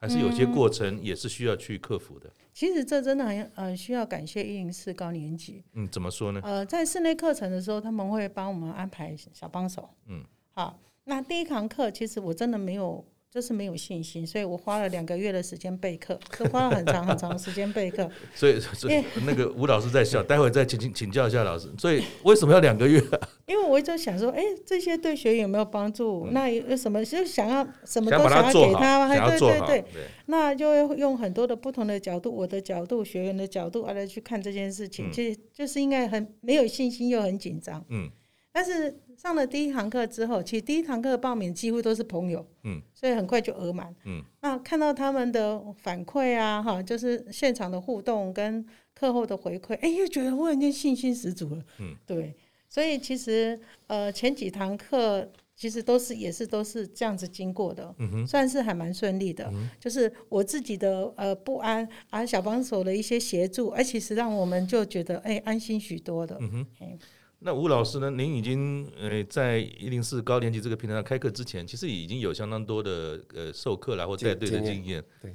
[0.00, 2.28] 还是有些过程也是需要去克服的？
[2.28, 5.64] 嗯、其实这真的很呃需要感谢一零四高年级。
[5.74, 6.40] 嗯，怎么说呢？
[6.44, 9.88] 呃，在室内课程的时候，他们会帮我们安排小帮手。
[10.06, 13.04] 嗯，好，那第一堂课其实我真的没有。
[13.30, 18.10] 就是没有信心，所以我花了两个月的时间备课，就花了很长很长的时间备课。
[18.34, 21.70] 所以，所以那个吴老师在笑，待会再请请请教一下老师。
[21.76, 23.28] 所以为什么要两个月啊？
[23.46, 26.24] 因为我就想说，哎，这些对学员有没有帮助？
[26.26, 29.14] 嗯、那有什么就想要什么都想要给他吗？
[29.28, 29.84] 对对对，
[30.26, 35.12] 那就会用很多的不同的角度，我的角度、学员的角度来去看这件事情。
[35.12, 37.84] 其实、嗯、就是应该很没有信心又很紧张。
[37.90, 38.08] 嗯，
[38.50, 39.02] 但是。
[39.20, 44.22] 上了第一堂课之后，其实第一堂课的报名几乎都是朋友，嗯，所以很快就额满，嗯。
[44.42, 52.32] 那看到他们的反馈啊，哈，就是现场的互动跟课后的回馈，哎，又觉得忽然间信心十足了，嗯，对。
[52.68, 59.50] 所以其实呃前几堂课其实都是也是都是这样子经过的，嗯哼，算是还蛮顺利的。
[59.52, 66.98] 嗯，就是我自己的呃不安啊，小帮手的一些协助，而其实让我们就觉得哎安心许多的，嗯哼。
[67.40, 68.10] 那吴老师呢？
[68.10, 75.02] 您已经呃在一零四高年级这个平台上开课之前，其实已经有相当多的呃授课啦或带队的经验。
[75.22, 75.32] 对。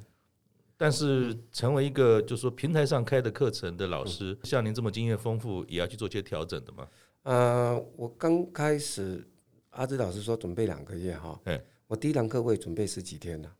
[0.75, 6.87] 但是成为一个就是说平台上开的课程的老师，像您这么经验丰富，也要去做些调整的吗？
[7.21, 9.25] 呃，我刚开始
[9.69, 11.39] 阿芝老师说准备两个月哈，
[11.87, 13.55] 我第一堂课我也准备十几天了。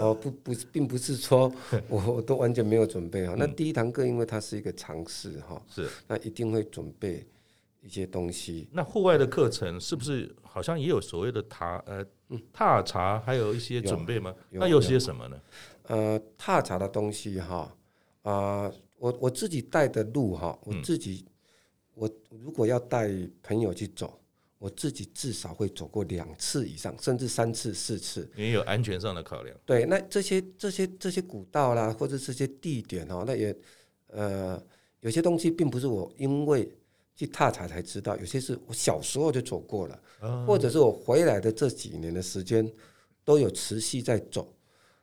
[0.00, 1.52] 哦，不不，并不是说
[1.90, 3.34] 我我都完全没有准备哈。
[3.36, 7.26] 那第一堂课因为它是一个尝试哈，是，那一定会准备。
[7.82, 12.04] 一些东西，那户外的课程是不是好像也有所谓的踏呃
[12.52, 14.32] 踏查，还有一些准备吗？
[14.50, 15.40] 有，那有些什么呢？
[15.88, 17.76] 呃，踏查的东西哈
[18.22, 21.32] 啊、呃，我我自己带的路哈，我自己、嗯、
[21.94, 23.10] 我如果要带
[23.42, 24.16] 朋友去走，
[24.58, 29.56] 我自己至少会走过两次以上，甚至三次四次，也有安全上的考量。
[29.66, 33.52] 对，那这些这些这些古道啦，或者这些地点哈，那也
[34.06, 34.62] 呃
[35.00, 36.72] 有些东西并不是我因为。
[37.24, 40.02] 去踏查才知道，有些是我小时候就走过了，
[40.46, 42.68] 或者是我回来的这几年的时间
[43.24, 44.52] 都有持续在走。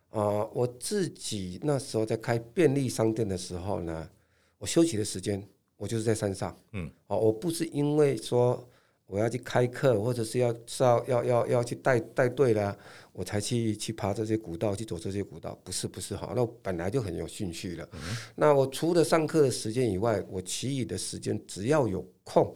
[0.10, 4.10] 啊，我自己那时候在开便利商店的时候呢，
[4.58, 5.42] 我休息的时间
[5.78, 6.58] 我就是在山上。
[6.74, 8.68] 嗯，哦，我不是因为说。
[9.10, 12.78] 我要去开课，或者是要是要要要要去带带队了，
[13.12, 17.90] 我才去去爬这些古道，去走这些古道，不是不是哈，那我本来就很有兴趣了。
[17.94, 18.00] 嗯、
[18.36, 22.54] 那我除了上课的时间以外，我其余的时间只要有空，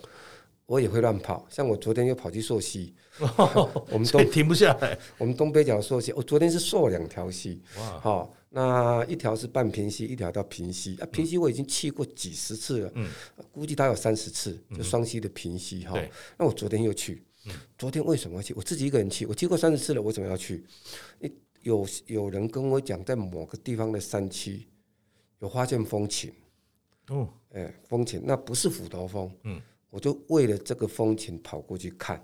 [0.66, 1.46] 我也会乱跑。
[1.50, 4.98] 像我昨天又跑去溯溪，哦、 我们都停不下来。
[5.18, 7.62] 我们东北角溯溪，我昨天是溯两条溪。
[7.78, 8.34] 哇，好。
[8.56, 10.96] 那一条是半平溪，一条叫平溪。
[11.02, 13.10] 啊，平溪我已经去过几十次了，嗯，
[13.52, 16.00] 估计它有三十次，就双溪的平溪哈。
[16.38, 17.24] 那我昨天又去，
[17.80, 18.54] 昨天为什么要去？
[18.54, 20.64] 我自己一个人去，我去过三十次了，我为什么要去？
[21.64, 24.68] 有有人跟我讲，在某个地方的山区
[25.40, 26.32] 有发现风情，
[27.08, 29.60] 哦，哎，风情那不是斧头风，嗯，
[29.94, 32.20] 我就为了这个风琴跑过去看。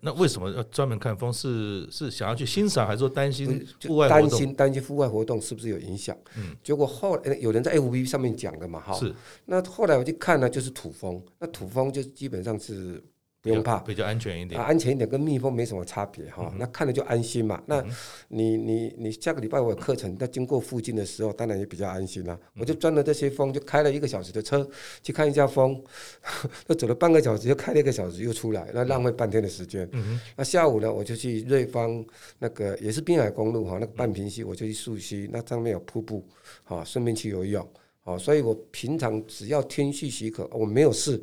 [0.00, 1.32] 那为什么要专门看风？
[1.32, 6.16] 是是想要去欣赏，还是说担心户外担心担心户外活动是不是有影响？
[6.36, 9.14] 嗯，结果后来有人在 FB 上面讲的嘛，哈，是。
[9.44, 13.00] 那后来我去看呢，就是土风，那土风就基本上是。
[13.42, 16.48] 不用怕，比较安全一点啊，安全一点，跟蜜蜂没什么差别哈。
[16.52, 17.56] 嗯、那看了就安心嘛。
[17.56, 17.84] 嗯、那
[18.28, 22.38] 你你你下个礼拜我有课程，那经过附近的时候，当然也比较安心啦。
[22.54, 24.64] 嗯、我就钻了这些风，就开了一个小时的车
[25.02, 25.82] 去看一下风，
[26.68, 29.88] 那走了半个小时，又开了一个小时又出来，那浪费半天的时间。
[29.90, 32.04] 嗯、那下午呢，我就去瑞芳
[32.38, 36.24] 那个也是滨海公路哈，那个半屏溪，我就去溯溪，那上面有瀑布，
[36.62, 37.68] 好，顺便去游泳。
[38.04, 41.20] 好，所以我平常只要天气许可，我没有事。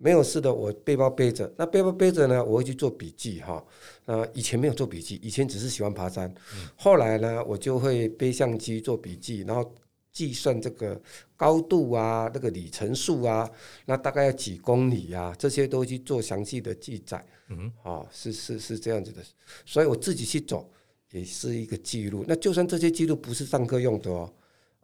[0.00, 1.52] 没有事的，我背包背着。
[1.56, 3.62] 那背包背着呢，我会去做笔记哈。
[4.04, 6.32] 那以前没有做笔记，以前只是喜欢爬山。
[6.76, 9.74] 后来呢，我就会背相机做笔记，然后
[10.12, 11.00] 计算这个
[11.36, 13.50] 高度啊，那个里程数啊，
[13.86, 17.26] 那大概要几公里啊，这些都去做详细的记载。
[17.48, 19.20] 嗯，啊，是是是这样子的。
[19.66, 20.70] 所以我自己去走
[21.10, 22.24] 也是一个记录。
[22.28, 24.32] 那就算这些记录不是上课用的哦。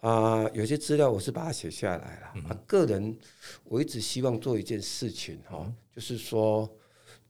[0.05, 2.27] 啊、呃，有些资料我是把它写下来了。
[2.51, 3.17] 啊，个人
[3.65, 6.71] 我一直希望做一件事情哈，就是说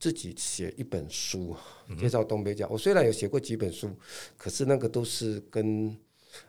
[0.00, 1.56] 自己写一本书，
[1.96, 2.66] 介绍东北角。
[2.68, 3.96] 我虽然有写过几本书，
[4.36, 5.96] 可是那个都是跟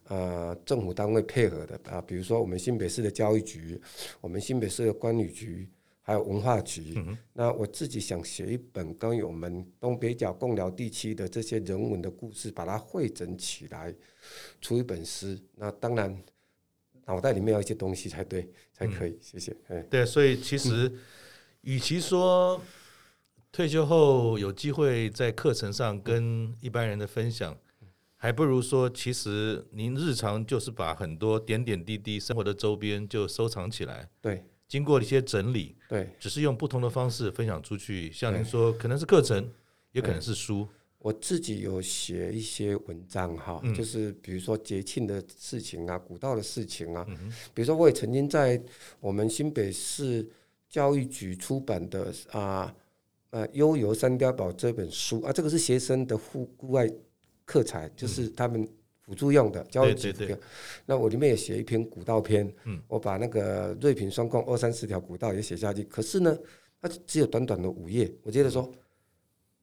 [0.07, 3.79] 呃政府单位配合的啊，比如说我们新北市的教育局，
[4.19, 5.69] 我们新北市的管理局，
[6.05, 7.03] 还有文化局。
[7.33, 13.93] 那我自己想写一本关于我们东北角贡寮地区的这些人文的故事，把它汇整起来。
[14.59, 16.23] 出一本诗，那当然
[17.05, 19.11] 脑袋里面要一些东西才对，才可以。
[19.11, 19.55] 嗯、谢谢。
[19.67, 20.91] 哎、对，所以其实
[21.61, 22.59] 与其说
[23.51, 27.55] 退休后有机会在课程上跟一般人的分享，
[28.15, 34.09] 还不如说，其实您日常就是把很多点点滴滴生活的周边就收藏起来。
[34.19, 38.11] 对，经过一些整理，对，只是用不同的方式分享出去。
[38.11, 39.49] 像您说，可能是课程。
[39.95, 40.67] 也可能是书。
[40.99, 47.05] 我自己有写一些文章哈，嗯、就是比如说节庆的事情啊，古道的事情啊。
[47.07, 48.61] 嗯、比如说，我也曾经在
[48.99, 50.29] 我们新北市
[50.69, 52.75] 教育局出版的啊
[53.29, 56.85] 呃《悠游三碉堡》这本书啊，这个是学生的户户外
[57.45, 58.67] 课材，就是他们
[59.05, 60.17] 辅助用的教育局的。
[60.19, 60.41] 对对对，
[60.85, 65.83] 那我里面也写一篇古道篇，嗯、我把那个瑞平双贡二三十条古道也写下去。
[65.83, 66.37] 可是呢，
[66.81, 68.71] 它只有短短的五页，我觉得说。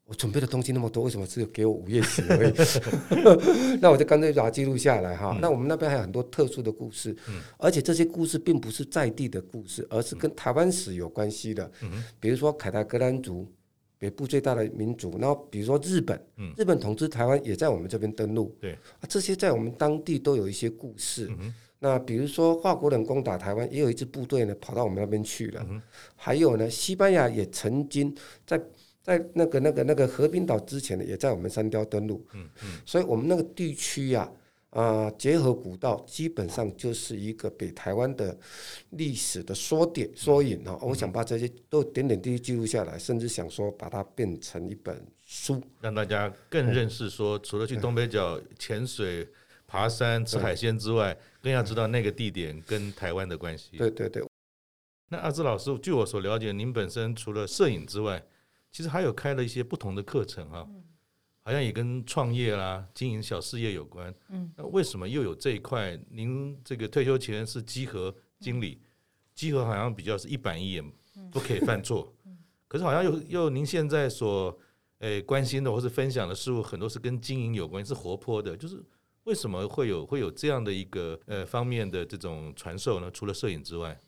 [0.05, 2.52] 我准备的东西那么多，为什么只有给我五页纸而已？
[3.81, 5.31] 那我就干脆把它记录下来哈。
[5.33, 11.70] 嗯、那我们那边还有很多特殊的故事，嗯、而且这些故事并不是在地的故事，而是跟台湾史有关系的。
[11.83, 13.46] 嗯、比如说凯达格兰族，
[14.02, 15.16] 北部最大的民族。
[15.20, 18.52] 然后比如说日本，嗯、日本统治台湾也在我们这边登陆。
[18.60, 21.30] 对、啊，这些在我们当地都有一些故事。
[21.38, 25.64] 嗯、那比如说法国人攻打台湾，也有一支部队呢跑到我们那边去了。
[25.70, 25.80] 嗯、
[26.16, 28.12] 还有呢，西班牙也曾经
[28.44, 28.60] 在。
[29.04, 32.24] 在那个、那个、那个和平岛之前呢，也在我们三雕登陆。
[32.34, 34.30] 嗯嗯，所以我们那个地区呀，啊，
[35.18, 38.38] 结合古道，基本上就是一个北台湾的
[38.90, 40.78] 历史的缩点、缩影啊。
[40.80, 49.28] 我想把这些都点点滴滴记录下来，甚至想说把它变成一本书，让大家更认识说，除了去东北角潜水、
[49.66, 53.76] 爬山、吃海鲜之外，更要知道那个地点跟台湾的关系。
[53.76, 54.24] 对对对。
[55.08, 58.24] 那阿志老师，据我所了解，您本身除了摄影之外，
[58.70, 60.66] 其实还有开了一些不同的课程哈，
[61.44, 64.14] 好像也跟创业啦、经营小事业有关。
[64.28, 65.98] 嗯，那为什么又有这一块？
[66.09, 68.81] 您这个退休前是稽核经理，
[69.35, 70.92] 稽核好像比较是一板一眼，
[71.31, 72.12] 不可以犯错。
[72.68, 74.57] 可是好像又又您现在所
[75.00, 78.57] 诶关心的或是分享的事物很多是跟经营有关，是活泼的。
[78.57, 78.83] 就是
[79.24, 83.11] 为什么会有会有这样的一个呃方面的这种传授呢？
[83.11, 83.98] 除了摄影之外。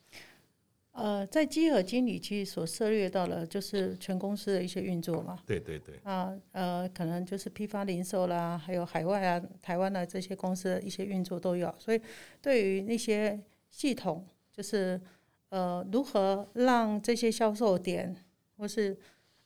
[0.94, 5.36] 呃，在基尔经理其实所涉猎到了，就是全公司的一些运作嘛。
[5.44, 5.98] 对对对。
[6.04, 11.74] 啊，呃，可能就是批发零售啦，还有海外啊、台湾的这些公司的一些运作都有。
[11.80, 12.00] 所以，
[12.40, 15.00] 对于那些系统，就是
[15.48, 18.14] 呃，如何让这些销售点
[18.56, 18.96] 或是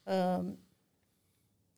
[0.04, 0.44] 呃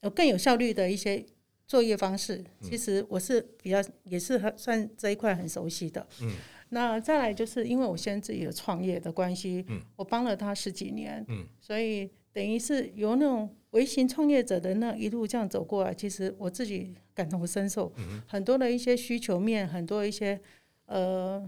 [0.01, 1.25] 有更有效率的一些
[1.69, 6.05] 作业方式，其实我是比较也是很算这一块很熟悉的。
[6.23, 6.33] 嗯。
[6.71, 20.41] 那再来就是因为我现在自己有创业的关系，嗯、我帮了他十几年，嗯、所以等于是由那种微型创业者的那一路这样走过来，其实我自己感同身受，嗯、很多的一些需求面，很多一些
[20.87, 21.43] 呃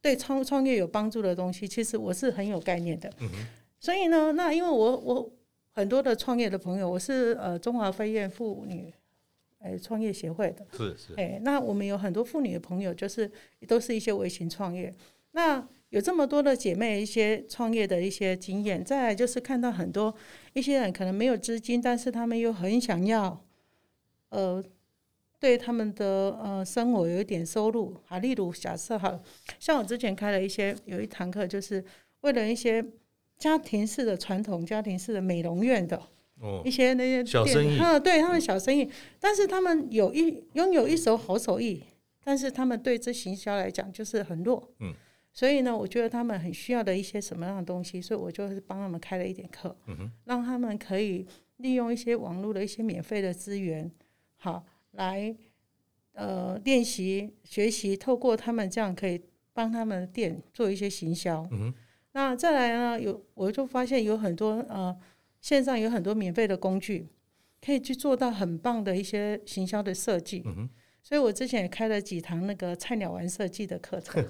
[0.00, 3.12] 对创创业有帮助的东西，其实我是很有概念的。
[3.20, 3.28] 嗯、
[3.80, 5.32] 所以呢，那因为我我
[5.72, 8.94] 很多的创业的朋友，我是呃中华飞燕妇女。
[9.66, 11.14] 哎，创业协会的，是是。
[11.16, 13.28] 哎，那我们有很多妇女的朋友，就是
[13.66, 14.92] 都是一些微型创业。
[15.32, 18.84] 那有这么多的姐妹，一些创业的一些经验。
[18.84, 20.14] 再来就是看到很多
[20.52, 23.44] 一些人可能没有资金，但是他们又很想要，
[24.28, 24.62] 呃，
[25.40, 27.94] 对他们的呃生活有一点收入。
[28.08, 29.20] 啊，例如假设哈，
[29.58, 31.84] 像我之前开了一些有一堂课，就是
[32.20, 32.84] 为了一些
[33.38, 36.00] 家庭式的传统家庭式的美容院的。
[36.40, 41.82] 哦，一些那些小生意，嗯，对他们小生意，但是他们有一拥有一手好手艺，
[42.22, 44.92] 但是他们对这行销来讲就是很弱，嗯，
[45.32, 53.90] 所以呢，我觉得他们很需要的一些什么样的东西，所以我就是帮他们开了一点课，嗯哼，让他们可以利用一些网络的一些免费的资源，
[54.36, 55.34] 好来
[56.12, 59.18] 呃练习学习，透过他们这样可以
[59.54, 61.74] 帮他们的店做一些行销，嗯哼，
[62.12, 64.94] 那再来呢，有我就发现有很多呃。
[65.40, 67.08] 线上有很多免费的工具，
[67.64, 70.44] 可以去做到很棒的一些行销的设计。
[71.02, 74.24] 所以我之前也开了几堂那个菜鸟玩设计的课程。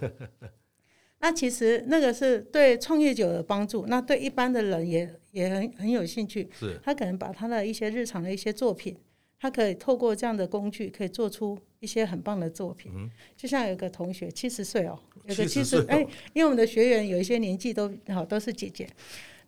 [1.19, 6.47] 那其实那个是对创业者有帮助，那对一般的人也也很很有兴趣。
[6.53, 8.95] 是他可能把他的一些日常的一些作品，
[9.41, 12.93] 他可以透过这样的工具，可以做出一些很棒的作品。
[12.95, 16.01] 嗯、就像有个同学七十岁哦，有个七十哎，
[16.35, 18.87] 因为我们的学员有一些年纪都好都是姐姐。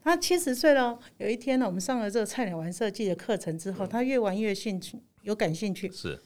[0.08, 5.92] 他七十岁了，有一天呢，我们上了这个菜鸟玩设计的课程之后，他越玩越兴趣，有感兴趣。
[5.92, 6.18] 是，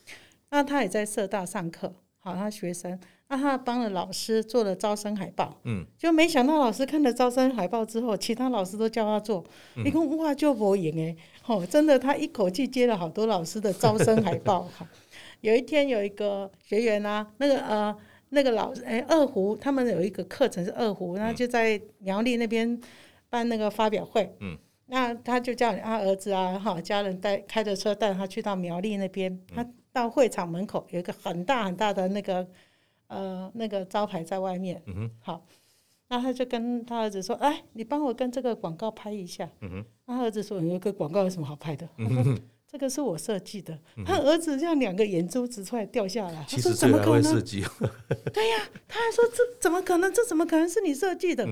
[0.51, 9.45] 那他也在社大上课，好，他学生，那他帮了老师做了招生海报，嗯，就没想到老师看了招生海报之后，其他老师都叫他做，
[9.85, 11.17] 一共、嗯、哇就不赢哎，
[11.47, 14.63] 哦，真的，他一口气接了好多老师的招生海报。
[14.79, 14.87] 好，
[15.41, 17.97] 有一天有一个学员啊，那个呃
[18.29, 22.81] 那个老师哎二胡，他们有一个课程是二胡，然后就在苗栗那边。
[23.33, 32.47] 办那个发表会，嗯，那他就叫他儿子啊，哈，家人带开着车带他去到苗栗那边，他到会场门口有一个很大很大的那个
[33.07, 35.47] 呃那个招牌在外面，嗯哼，好，
[36.09, 39.85] 那他就跟他儿子说：“哎，你帮我跟这个广告拍一下。”嗯哼。
[40.05, 42.39] 那他儿子说：“有个广告有什么好拍的？”他说
[42.73, 46.45] ：“这个是我设计的。”他儿子这样两个眼珠子出来掉下来。
[46.49, 47.23] 他说：“怎么可能？”
[48.33, 50.13] 对呀，他还说：“这怎么可能？
[50.13, 51.47] 这怎么可能是你设计的？”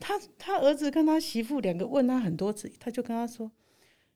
[0.00, 3.50] 他他儿子跟他媳妇两个问他很多次，他就跟他说：“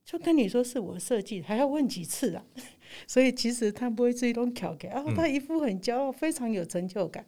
[0.05, 2.45] 就跟你说是我设计，还要问几次啊？”
[3.07, 7.25] 所以其实他不会自己弄巧给，然后他一副很骄傲，非常有成就感。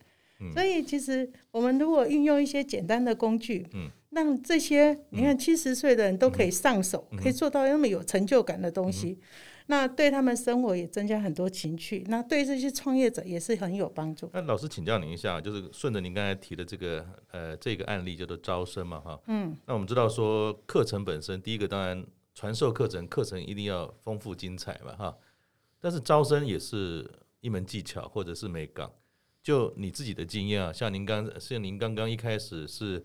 [0.54, 9.18] 所以，其实我们如果运用一些简单的工具，嗯，让这些你看七十岁的人都可以上手，可以做到那么有成就感的东西，
[9.66, 14.28] 那对他们生活也增加很多情趣，那对这些创业者也是很有帮助。
[14.32, 22.04] 那老师请教您一下，就是顺着您刚才提的这个呃这个案例叫做招生嘛，哈，嗯，那我们知道说课程本身，第一个当然
[22.34, 25.16] 传授课程，课程一定要丰富精彩嘛，哈，
[25.80, 27.08] 但是招生也是
[27.40, 28.90] 一门技巧或者是美感。
[29.42, 33.02] 就你自己的经验啊，像您刚像您刚刚一开始是，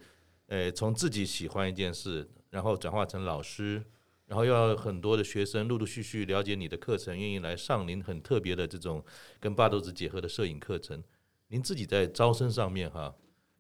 [0.48, 3.84] 呃，从自己喜欢一件事，然后转化成老师，
[4.28, 9.04] 然后又要很多的学生陆陆续续了解你的课程，愿意来上您很特别的这种
[9.40, 11.04] 跟八斗子结合的摄影课程。
[11.48, 13.16] 您自己在招生上面哈，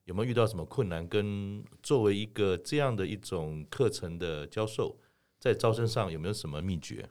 [0.06, 1.08] 有没有遇到什么困难？
[1.08, 4.98] 跟作为一个这样的一种课程的教授，
[5.40, 7.08] 在招生上有没有什么秘诀？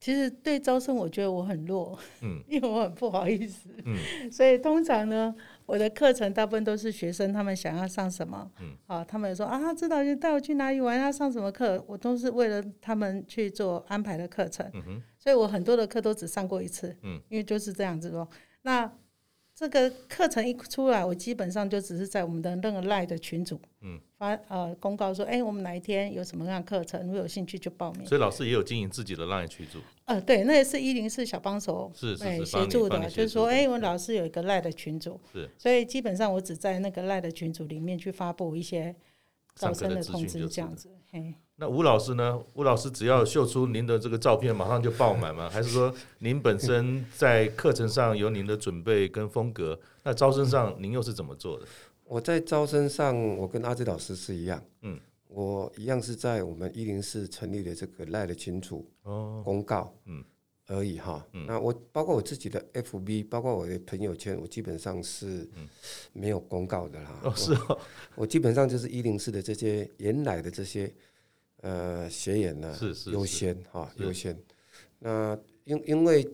[0.00, 3.96] 其实对招生，我觉得我很弱，嗯， 因为我很不好意思，嗯，
[4.32, 5.32] 所以通常呢，
[5.66, 14.70] 我的课程大部分都是学生他们想要上什么，嗯，啊，他们也说啊，知道就带我去哪里玩，要上什么课，我都是为了他们去做安排的课程，
[15.18, 18.28] 所以我很多的课都只上过一次，嗯，因为就是这样子咯。
[18.62, 18.90] 那
[19.62, 28.04] 这个课程一出来，我基本上就只是在我们的那个 LINE 的群组，嗯，发呃公告说，哎、欸，我们哪一天有什么样的课程，如果有兴趣就报名。
[28.04, 29.78] 所以老师也有经营自己的 LINE 群组。
[30.06, 38.92] 呃，对，那也是一零四小帮手是是协、欸、助的，就是说，哎、欸，我老师有一个 LINE 的群组，是，所以基本上我只在那个 LINE 的群组里面去发布一些
[39.54, 41.34] 招生的通知，这样子，嘿。
[41.62, 42.36] 那吴老师呢？
[42.54, 45.48] 吴老师只要秀出您的这个照片，马上就爆满吗？
[45.48, 49.78] 还是说您本身在课程上有您的准备跟风格？
[50.02, 51.66] 那招生上您又是怎么做的？
[52.02, 54.98] 我在招生上，我跟阿志老师是一样，嗯，
[55.28, 60.24] 我一样是在我们一零四成立的这个赖的群组哦公告，嗯
[60.66, 61.24] 而已哈。
[61.46, 65.48] 那我包括我自己的 FB，包括我的朋友圈，我基本上是
[66.12, 67.20] 没有公告的啦。
[67.22, 67.78] 哦，是哦，
[68.16, 70.92] 我基本上就是一零四的这些原来的这些。
[71.62, 74.36] 呃，学员呢，优先哈，优先。
[74.98, 76.28] 那因因为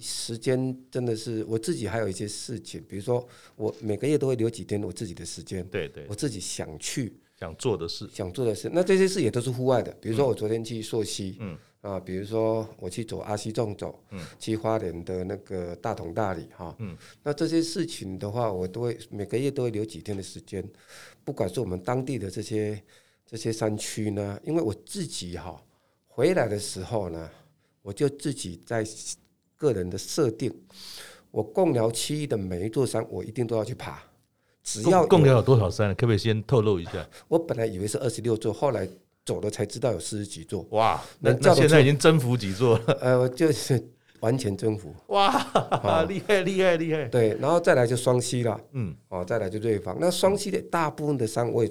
[0.00, 8.68] 时间真的是我自己还有一些事情，比如说我每个月都会留几天我自己的时间，对对，我自己想去想做的事，想做的事。
[8.72, 20.68] 那这些事也都是户外的，比如说我昨天去溯溪，嗯啊，比如说我去走阿西纵走，嗯，去花莲的那个大同大理哈，嗯，那这些事情的话，我都会每个月都会留几天的时间，
[21.22, 22.82] 不管是我们当地的这些。
[23.26, 25.60] 这些山区呢，因为我自己哈
[26.06, 27.28] 回来的时候呢，
[27.82, 28.86] 我就自己在
[29.56, 30.52] 个人的设定，
[31.30, 34.02] 我贡寮区域的每一座山，我一定都要去爬。
[34.62, 37.06] 只要贡寮有多少山，可不可以先透露一下？
[37.28, 38.88] 我本来以为是二十六座，后来
[39.24, 40.66] 走了才知道有四十几座。
[40.70, 42.92] 哇，那那现在已经征服几座了？
[43.00, 43.82] 呃，我就是
[44.20, 44.94] 完全征服。
[45.08, 45.32] 哇，
[46.08, 47.04] 厉害厉害厉害！
[47.08, 48.60] 对，然后再来就双溪了。
[48.72, 49.96] 嗯，哦，再来就瑞芳。
[50.00, 51.70] 那双溪的大部分的山我也。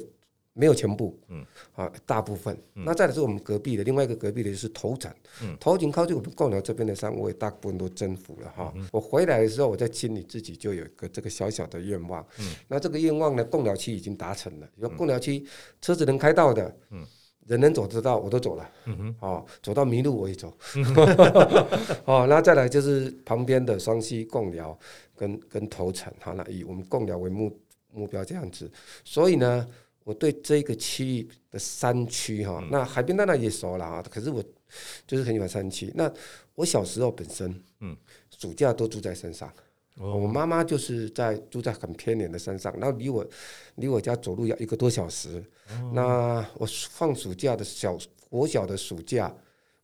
[0.53, 1.43] 没有全部，嗯，
[1.73, 2.55] 啊，大部分。
[2.75, 8.71] 嗯、那再来是我们隔壁的另外一个隔壁的就是头城，嗯，头城靠近我们贡寮这边的山，我也大部分都征服了哈。
[8.75, 14.69] 嗯、我回来的时候，我在心里自己就有一个这个小小的愿望，嗯，那这个愿望呢，贡寮区已经达成了。
[14.77, 15.43] 有贡寮区
[15.81, 17.03] 车子能开到的，嗯，
[17.47, 20.55] 人能走得到，我都走了，嗯哼，哦，走到迷路我也走，
[22.05, 24.77] 哦，那再来就是旁边的双溪、贡寮
[25.15, 27.59] 跟跟头城，好，那以我们贡寮为目
[27.91, 28.71] 目标这样子，
[29.03, 29.67] 所以呢。
[30.03, 34.03] 我对这个区域的山区哈，那海边当然也熟了啊。
[34.09, 34.43] 可是我
[35.07, 35.91] 就是很喜欢山区。
[35.95, 36.11] 那
[36.55, 37.95] 我小时候本身，嗯，
[38.37, 39.51] 暑假都住在山上。
[39.97, 43.25] 我妈妈就是在住在很偏远的山上，然后离我
[43.75, 45.41] 离我家走路要一个多小时。
[45.93, 47.97] 那我放暑假的小
[48.29, 49.33] 我小的暑假，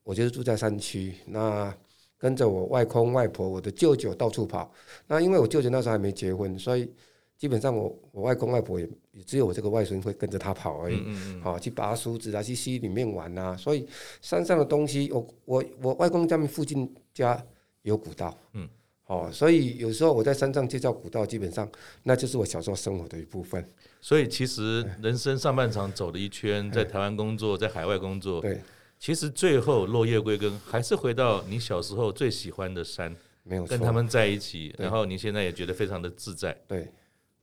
[0.03, 1.13] 我就是住在山区。
[1.27, 1.73] 那
[2.17, 4.69] 跟着我外公外婆、我的舅舅到处跑。
[5.07, 6.91] 那因为我舅舅那时候还没结婚，所以。
[7.39, 11.01] 基本上我我外公外婆也也只有我这个外孙会跟着他跑而已，
[11.41, 13.55] 好去拔树枝啊，去溪里面玩啊。
[13.55, 13.87] 所以
[14.21, 17.41] 山上的东西，我我我外公家里附近家
[17.83, 18.67] 有古道，嗯，
[19.05, 21.67] 哦，所以有时候我在山上介绍古道，基本上
[22.03, 23.65] 那就是我小时候生活的一部分。
[24.01, 28.59] 所以其实人生上半场走了一圈，在台湾工作，在海外工作，对，
[28.99, 36.85] 其实最后落叶归根，还是回到你小时候最喜欢的山，没有跟他们在一起，然后你现在也觉得非常的自在，对。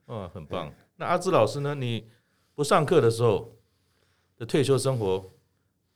[0.06, 0.72] 哦，很棒。
[0.96, 1.74] 那阿志老师呢？
[1.74, 2.08] 你
[2.54, 3.52] 不上课的时候
[4.36, 5.30] 的退休生活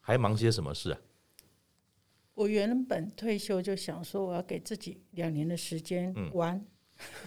[0.00, 1.00] 还忙些什么事啊？
[2.34, 6.64] 我原本退休就想说，我要给自己两年的时间玩，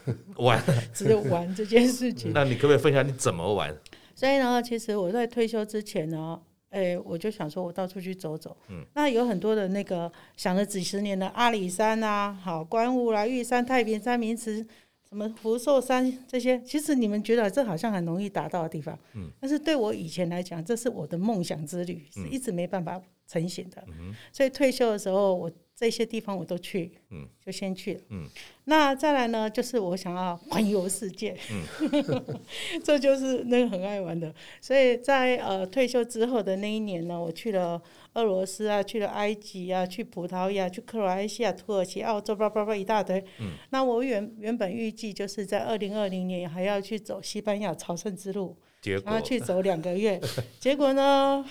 [0.05, 0.61] 嗯、 玩，
[0.93, 2.31] 只有玩这件事情。
[2.33, 3.75] 那你可不可以分享你怎么玩？
[4.15, 8.55] 所以呢，其实我在退休之前呢，哎、欸，我就想说我到处去走走。
[8.69, 14.65] 嗯，那有很多的那个想了几十年的阿里山啊，好，观雾啦、玉山、太平山、名池。
[15.13, 23.83] 什么福寿山这些，其实你们觉得这好像很容易达到的地方，嗯，但是对我以前来讲，这是我的梦想之旅，是一直没办法成型的。
[23.89, 28.27] 嗯，所以退休的时候，我这些地方我都去，嗯，就先去了，嗯。
[28.65, 32.23] 那再来呢，就是我想要环游世界，嗯，
[32.83, 34.33] 这就是那个很爱玩的。
[34.59, 37.79] 所以在呃退休之后的那一年呢，我去了。
[38.13, 43.19] 俄罗斯啊，去了埃及啊，去葡萄牙，去克罗埃西亚、土耳其、澳洲，叭叭叭一大堆。
[43.39, 50.21] 嗯，那我原原本预计就是在二零二零年还要去走西班牙朝圣之路，结果然后去走两个月。
[50.61, 51.43] 结果呢，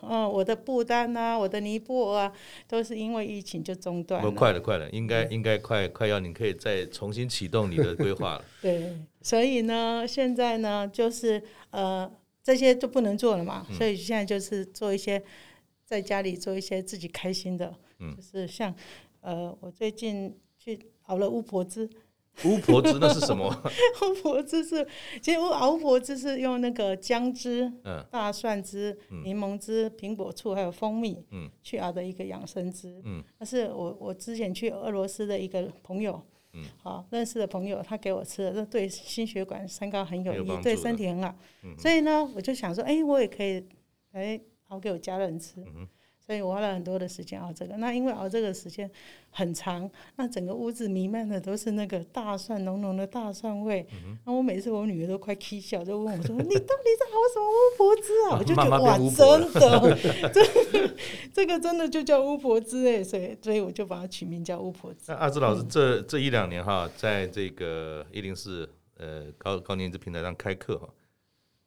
[0.00, 2.32] 嗯，我的不丹啊，我的尼泊尔啊，
[2.66, 4.30] 都是因为疫情就中断了。
[4.30, 8.44] 快了，快了，应该应该快快要你可以再重新启动你的规划了。
[8.62, 11.42] 对，所以呢，现在呢，就是
[11.72, 12.10] 呃，
[12.42, 15.22] 这些都不能做了嘛，所以现在就是做一些。
[15.86, 18.74] 在家里做一些自己开心的，嗯、就是像，
[19.20, 21.88] 呃，我最近去熬了巫婆汁。
[22.44, 23.48] 巫婆汁那是什么？
[24.02, 24.86] 巫婆汁是，
[25.22, 33.00] 其实熬巫婆汁是用那个姜汁、嗯、大蒜汁、柠檬汁、苹果醋还有蜂蜜，嗯，去熬的一个养生汁。
[33.04, 36.20] 嗯，那是我我之前去俄罗斯的一个朋友，
[36.52, 41.34] 嗯，好认识的朋友，他给我吃的，这对心血管、三高很有益，有对身体很好。
[41.62, 43.64] 嗯、所以呢，我就想说，哎、欸，我也可以，
[44.12, 44.38] 哎。
[44.68, 45.64] 熬给我家人吃，
[46.18, 47.76] 所以我花了很多的时间熬这个。
[47.76, 48.90] 那因为熬这个时间
[49.30, 53.86] 很长，那整个屋子弥漫的都是那个大蒜浓浓的大蒜味。
[54.24, 60.90] 那我每次我女儿都快气笑，就问我说：“你到底在熬什么巫婆汁啊？” 我就觉得哇，真的， 这
[61.32, 65.04] 这个真的就叫巫婆汁哎，所以所以我就把它取名叫巫婆汁。
[65.06, 70.88] 那阿志老师这这一两年哈，在这个一零四呃高高年级平台上开课哈，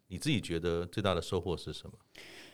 [0.08, 1.94] 你自己觉得最大的收获是什么？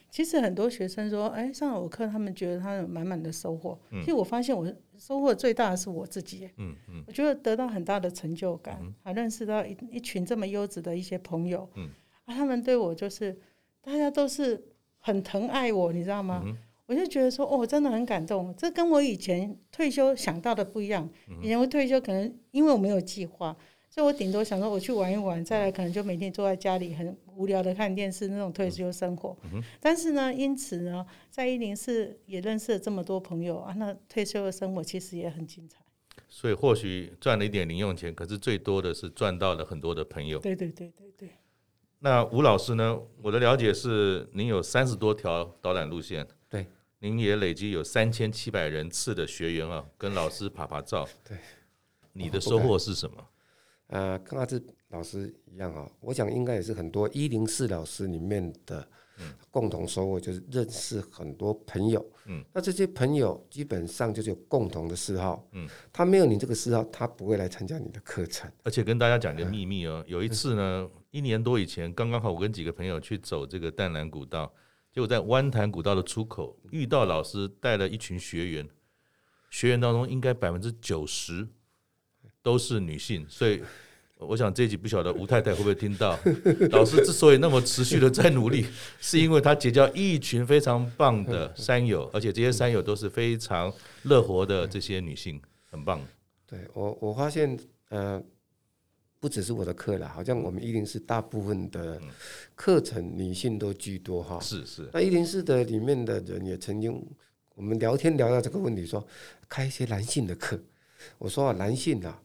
[0.10, 3.78] 其实很多学生说：“哎，上了我课，他们觉得他有满满的收获。
[3.92, 4.66] 嗯、其实我发现，我
[4.98, 6.50] 收获最大的是我自己。
[6.58, 11.70] 嗯嗯，我觉得得到很大的成就感，还认识到一一群这么优质的一些朋友。
[11.76, 11.90] 嗯，
[12.26, 13.38] 啊，他们对我就是
[13.82, 14.64] 大家都是
[15.00, 16.42] 很疼爱我，你知道吗？
[16.46, 18.56] 嗯、我就觉得说，哦，真的很感动。
[18.56, 21.10] 这跟我以前退休想到的不一样。
[21.42, 23.56] 以前我退休可能因为我没有计划。”
[23.88, 29.36] 所以我顶多想说，我去玩一玩，再来可能就每天坐在家里很无聊的看电视那种退休生活。
[29.44, 35.80] 嗯嗯、但是呢，因此呢，在一零四也认识了这么多朋友啊，那退休的生活其实也很精彩。
[36.28, 40.40] 所以或许赚了一点零用钱，可是最多的是赚到了很多的朋友。
[40.40, 41.30] 对对对对对。
[42.00, 43.00] 那吴老师呢？
[43.22, 46.28] 我的了解是，您有三十多条导览路线。
[46.50, 46.68] 对。
[47.00, 51.08] 您也累积有三千七百人次的学员啊，跟老师拍拍照。
[51.24, 51.38] 对。
[52.14, 53.28] 你的收获是什么？
[53.88, 54.60] 呃，跟阿姿
[54.96, 58.88] 老师一样啊，我想应该也是很多一零四老师里面的
[59.52, 62.06] 共同收获，就是认识很多朋友。
[62.28, 65.46] 嗯，那这些朋友基本上就是有共同的嗜好。
[65.52, 68.50] 嗯，他没有你这个嗜好，他不会来参加你的课程。
[68.64, 74.54] 而且跟大家讲一个秘密哦，有一次呢，一年多以前，刚刚好我跟几个朋友去走这个淡蓝古道，
[74.94, 78.70] 结果在湾潭古道的出口遇到老师带了一群学员，
[79.50, 81.48] 学员当中应该百分之九十。
[82.42, 83.60] 都是女性，所以
[84.18, 86.18] 我想这一集不晓得吴太太会不会听到。
[86.72, 88.66] 老师之所以那么持续的在努力，
[89.02, 93.72] 是因为他结交一群非常棒的山友，而且这些山友都是非常
[94.04, 95.40] 乐活的这些女性，
[95.70, 96.00] 很棒。
[96.48, 97.60] 对我，我发现
[97.90, 98.22] 呃，
[99.20, 102.02] 不只是我的课啦，好像我们一零四大部分的
[102.56, 104.40] 课程女性都居多哈。
[104.40, 104.90] 是是。
[104.94, 107.06] 那一零四的里面的人也曾经，
[107.54, 109.06] 我们聊天聊到这个问题，说
[109.50, 110.58] 开一些男性的课。
[111.18, 112.22] 我说啊，男性啊。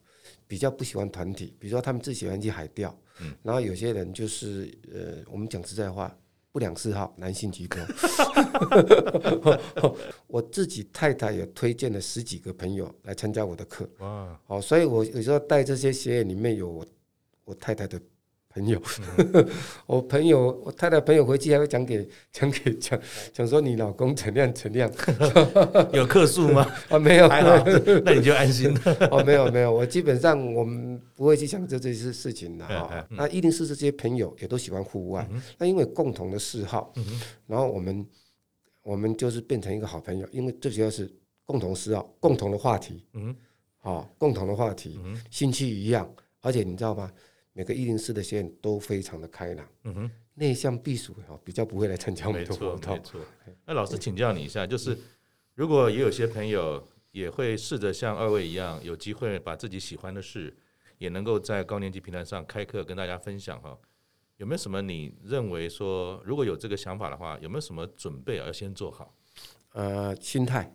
[0.51, 6.13] 比较不喜欢团体，比如说他们最喜欢去海钓，嗯、然后有些人就是呃，我们讲实在话，
[6.51, 7.79] 不良嗜好，男性居多。
[10.27, 16.85] 我自己太太也推荐了十几个朋友来参加我的课，哇，好，所以我有时候带这些学员里面有我
[17.45, 18.01] 我太太的。
[18.53, 18.83] 朋友，
[19.87, 23.01] 我朋友，我太太朋友回去还会讲给 讲给讲
[23.33, 24.91] 讲说你老公怎样怎样，
[25.95, 26.67] 有客诉吗？
[26.89, 27.65] 啊，没有，还好，
[28.05, 28.75] 那你就安心。
[28.75, 28.81] 了。
[29.13, 33.07] 哦，没有没有，我基本上我们不会去想这这些事情的哈。
[33.11, 36.93] 那一定是这些朋友也都喜欢户外，那因为共同的嗜好，
[37.47, 38.05] 然后我们
[38.83, 41.09] 我们就是变成一个好朋友，因为最主要是
[41.47, 43.33] 共同嗜好，共同的话题，嗯，
[43.79, 44.99] 好，共同的话题，
[45.31, 47.09] 兴趣一样，而且你知道吗？
[47.61, 52.95] 每个一零四的学员都非常的开朗，嗯哼，内向避暑哈，比较不会来参加我们的活动。
[52.95, 53.21] 没错，
[53.67, 54.97] 那老师请教你一下，就是
[55.55, 60.57] 如果也有些朋友也会试着像二位一样，有机会把自己喜欢的事，
[60.97, 63.79] 也能够在高年级平台上开课跟大家分享哈，
[64.39, 69.15] 有没有什么你认为说，如果有这个想法的话，有没有什么准备要先做好？
[69.73, 70.75] 呃，心态，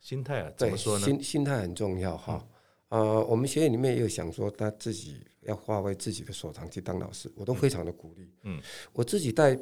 [0.00, 1.04] 心态啊，怎么说呢？
[1.04, 2.44] 心心态很重要哈。
[2.88, 8.30] 呃，我们学院里面也有想说，他自己要发挥自己的所长去当老师，我都非常的鼓励。
[8.42, 8.60] 嗯，
[8.92, 9.58] 我自己带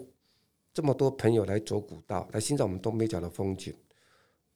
[0.75, 3.73] 这么多朋友来走古道，来欣赏我们东北角的风景，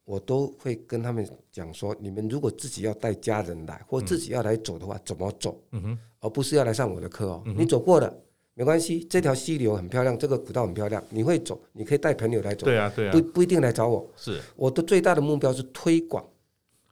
[0.04, 5.58] 我都会跟他们讲说：你们如果自己要带家人来，或自己要来走的话，怎么走？
[5.72, 7.42] 嗯哼，而不是要来上我的课哦。
[7.56, 8.14] 你走过了。
[8.58, 12.64] 没关系，这条溪流很漂亮，这个古道很漂亮，你会走，你可以带朋友来走。
[12.64, 14.10] 对啊，对啊，不不一定来找我。
[14.16, 16.26] 是，我的最大的目标是推广、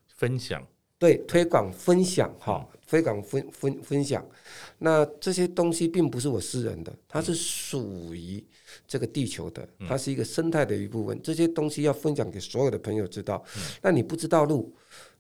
[0.08, 0.62] 分享。
[1.04, 4.26] 对，推广分享哈，推广分分分享。
[4.78, 8.42] 那这些东西并不是我私人的，它是属于
[8.86, 11.20] 这个地球的，它是一个生态的一部分。
[11.22, 13.44] 这些东西要分享给所有的朋友知道。
[13.82, 14.74] 那你不知道路。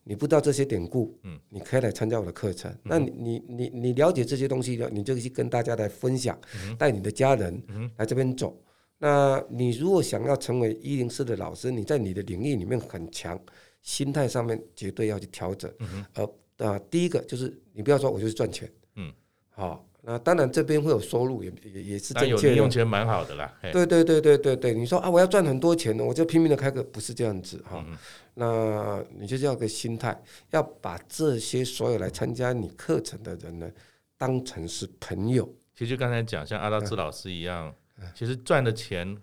[0.06, 2.70] 你不知道这些典故，嗯，你可以来参加我的课程。
[2.82, 6.38] 那你你你你了解这些东西了，你就去跟大家来分享，
[6.78, 7.62] 带你的家人
[7.96, 8.54] 来这边走。
[8.98, 13.40] 那你如果想要成为一零四的老师，你在你的领域里面很强，
[13.84, 15.72] 心态上面绝对要去调整。
[16.14, 19.12] 呃啊，第一个就是你不要说我就是赚钱，嗯，
[19.50, 19.88] 好。
[20.06, 22.48] 那当然，这边会有收入，也也也是正确的。
[22.50, 23.50] 零用钱蛮好的啦。
[23.72, 27.82] 对对对对对对，你说啊，我要赚很多钱呢，我就拼命的开个，不是这样子哈。
[27.88, 27.96] 嗯、
[28.34, 33.70] 那你就要个心态，要把这些所有来参加你课程的人呢，
[34.18, 35.50] 当成是朋友。
[35.74, 39.16] 其实刚才讲，像阿道兹老师一样，嗯、其实赚的钱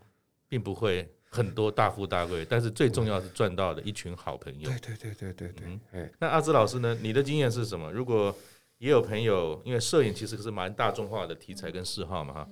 [0.50, 4.70] 并不会很多大富大贵，但是最重要是赚到了一群好朋友。
[4.70, 5.80] 对对对对对对。
[5.94, 6.94] 嗯、那阿芝老师呢？
[7.02, 7.90] 你的经验是什么？
[7.92, 8.36] 如果
[8.80, 12.50] 也有朋友，因为摄影其实是蛮大众化的题材跟嗜好嘛哈。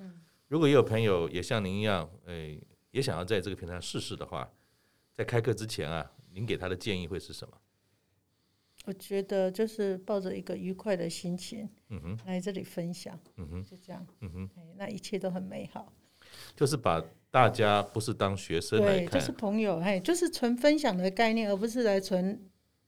[0.48, 2.58] 如果也有朋友也像您一样，哎，
[2.92, 4.50] 也想要在这个平台上试试的话，
[5.14, 7.54] 在开课之前啊，您给他的建议会是什么？
[8.86, 15.92] 我觉得就是抱着一个愉快的心情，嗯哼，来这里分享，嗯哼，就这样，嗯哼，哎那一切都很美好。
[16.56, 22.40] 就是把大家不是当学生来看，就是朋友，嘿，就是纯分享的概念，而不是来纯。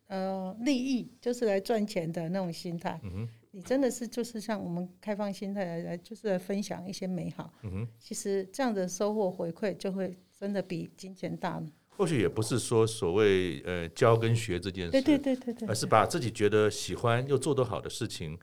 [0.08, 3.00] 呃，利益就是来赚钱的那种心态。
[3.02, 7.50] 嗯哼，你真的是就是像我们开放心态来来，就是来分享一些美好。
[7.64, 11.64] 嗯哼，其实这样的收获回馈就会真的比金钱大。
[11.88, 18.38] 或许也不是说所谓呃教跟学这件事，对对对对对，而是把自己觉得喜欢又做得好的事情，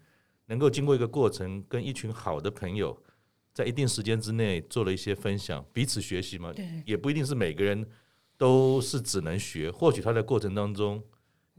[0.47, 2.99] 能够经过一个过程，跟一群好的朋友，
[3.53, 6.53] 在一定时间之内做了一些分享，彼此学习嘛。
[6.85, 7.87] 也不一定是每个人
[8.37, 11.03] 都是只能学，或许他在过程当中。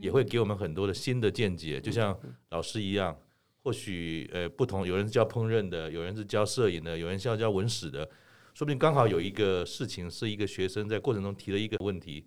[0.02, 2.18] 也会给我们很多的新的见解，就像
[2.52, 3.14] 老师一样，
[3.62, 8.10] 或许呃不同，有人是教烹饪的，有人是教摄影的，有人是要教文史的，
[8.54, 12.26] 说不定刚好有一个事情是一个学生在过程中提了一个问题，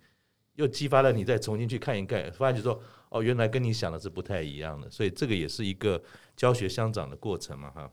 [0.57, 5.99] 又激发了你再重新去看一看，发现说哦，原来跟你想的是不太一样的，所以这个也是一个
[6.37, 7.91] 教学相长的过程嘛哈。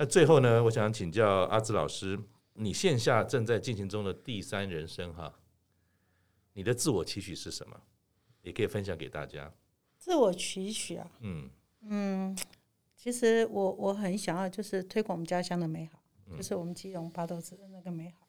[0.00, 2.16] 那最后呢，我想请教阿志老师，
[2.52, 5.40] 你线下正在进行中的第三人生哈，
[6.52, 7.80] 你的自我期许是什么？
[8.42, 9.52] 也可以分享给大家。
[9.96, 11.50] 自我期许啊，嗯
[11.82, 12.38] 嗯，
[12.96, 18.28] 其实我我很想要就是推广我们家乡的美好，嗯、就是我们基隆八斗子的那个美好。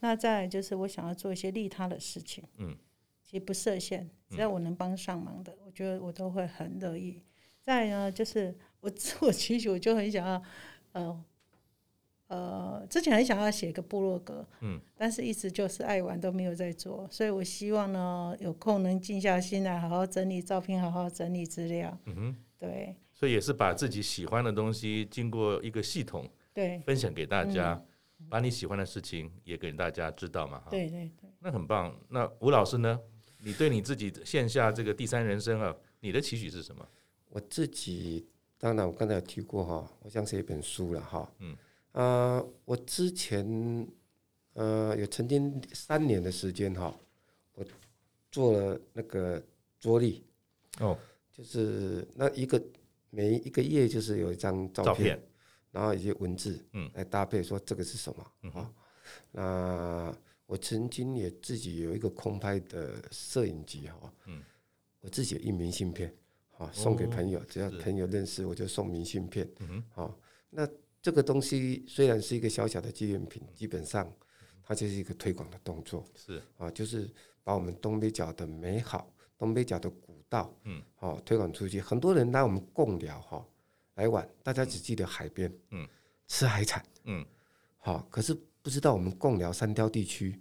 [0.00, 2.76] 那再就是我想要做一些利他的事情，嗯，
[3.24, 7.22] 其实不设限，只要我能帮上忙的，我觉得我都会很乐意。
[7.62, 10.40] 再呢，就是我自我期许，我就很想要，
[11.04, 11.24] 呃。
[12.28, 27.80] 呃，之前很想要写个部落格，嗯，但是一直就是爱玩都没有在做，所以我希望呢，有空能静下心来，好好整理照片，好好整理资料，嗯哼，对，所以也是把自己喜欢的东西经过一个系统，对，分享给大家，
[28.18, 31.96] 嗯、把你喜欢的事情也给大家知道嘛，哈，对对对，那很棒。
[32.08, 32.98] 那吴老师呢？
[33.38, 36.84] 你对你自己线下这个第三人生啊，你的期许是什么？
[37.28, 38.26] 我自己
[38.66, 41.56] 当然我刚才有提过哈，我想写一本书了哈，嗯。
[41.92, 43.86] 啊、呃，我之前
[44.54, 46.92] 呃有曾经三年的时间哈，
[47.54, 47.64] 我
[48.32, 49.40] 做了那个
[49.78, 50.24] 桌历。
[50.80, 50.98] 哦，
[51.30, 52.60] 就是那一个
[53.10, 55.16] 每一个页就是有一张照片，
[55.70, 56.90] 然后一些文字嗯。
[56.94, 58.32] 来搭配说这个是什么啊？
[58.42, 58.74] 嗯、哼。
[59.30, 64.42] 那我曾经也自己有一个空拍的摄影机哈，嗯，
[65.02, 66.12] 我自己印明信片
[66.58, 69.48] 啊送给朋友，哦、只要朋友认识我就送明信片，
[69.90, 70.18] 好
[70.50, 70.68] 那。
[71.02, 74.12] 这个东西虽然是一个小小的纪念品，基本上
[74.60, 76.04] 它就是一个推广的动作。
[76.16, 77.08] 是啊，就是
[77.44, 81.80] 把我们东北角的美好、东北角的古道，嗯，好推广出去。
[81.80, 83.46] 很多人来我们贡寮哈，
[83.94, 85.86] 来玩，大家只记得海边，嗯，
[86.26, 87.24] 吃海产，嗯，
[87.76, 90.36] 好，可是不知道我们贡寮三雕地区，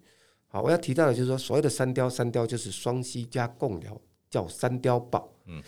[0.47, 4.01] 好，我要提到的就是说，所谓的三雕，三雕就是双溪加贡寮，
[4.31, 5.61] 叫三雕堡，嗯，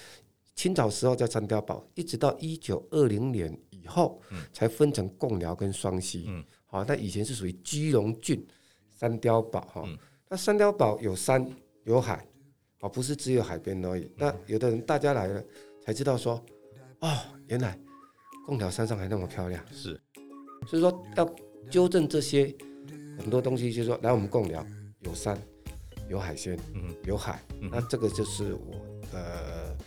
[0.57, 8.45] 清朝时候叫三碉堡，一直到一九二零年以后，嗯，才分成贡寮跟双溪，嗯，好，那以前是属于基隆郡
[8.89, 9.87] 三碉堡，哈，
[10.27, 11.47] 那三碉堡有山
[11.85, 12.27] 有海，
[12.81, 15.41] 哦，不是只有海边而已，那有的人大家来了
[15.85, 16.43] 才知道说。
[16.99, 17.79] 哦，原来
[18.47, 20.01] 贡寮山上还那么漂亮，是，
[20.65, 21.35] 所以说要
[21.69, 22.51] 纠正这些
[23.19, 24.65] 很多东西，就是说来我们贡寮
[25.01, 25.39] 有山
[26.09, 28.83] 有海鲜，嗯，有海，嗯、那这个就是我
[29.13, 29.77] 呃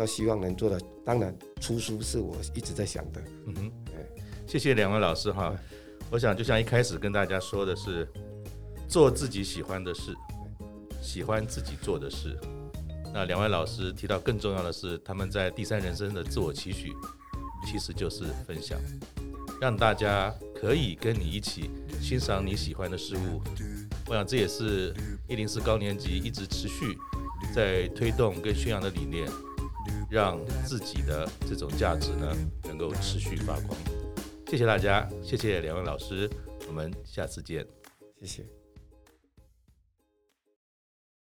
[0.00, 0.80] 比较希望能做的。
[1.04, 3.72] 当然出书是我一直在想的，嗯哼，
[4.46, 5.54] 谢谢两位老师哈。
[6.10, 8.08] 我想就像一开始跟大家说的是，
[8.88, 10.16] 做自己喜欢的事，
[11.02, 12.34] 喜欢自己做的事。
[13.12, 16.94] 那两位老师提到，更重要的是，他们在第三人生的自我期许，
[17.66, 18.80] 其实就是分享，
[19.60, 21.68] 让大家可以跟你一起
[22.00, 23.42] 欣赏你喜欢的事物。
[24.06, 24.94] 我想这也是
[25.28, 26.96] 一零四高年级一直持续
[27.54, 29.28] 在推动跟宣扬的理念，
[30.10, 32.34] 让自己的这种价值呢
[32.64, 33.78] 能够持续发光。
[34.48, 36.28] 谢谢大家，谢谢两位老师，
[36.66, 37.64] 我们下次见，
[38.20, 38.59] 谢谢。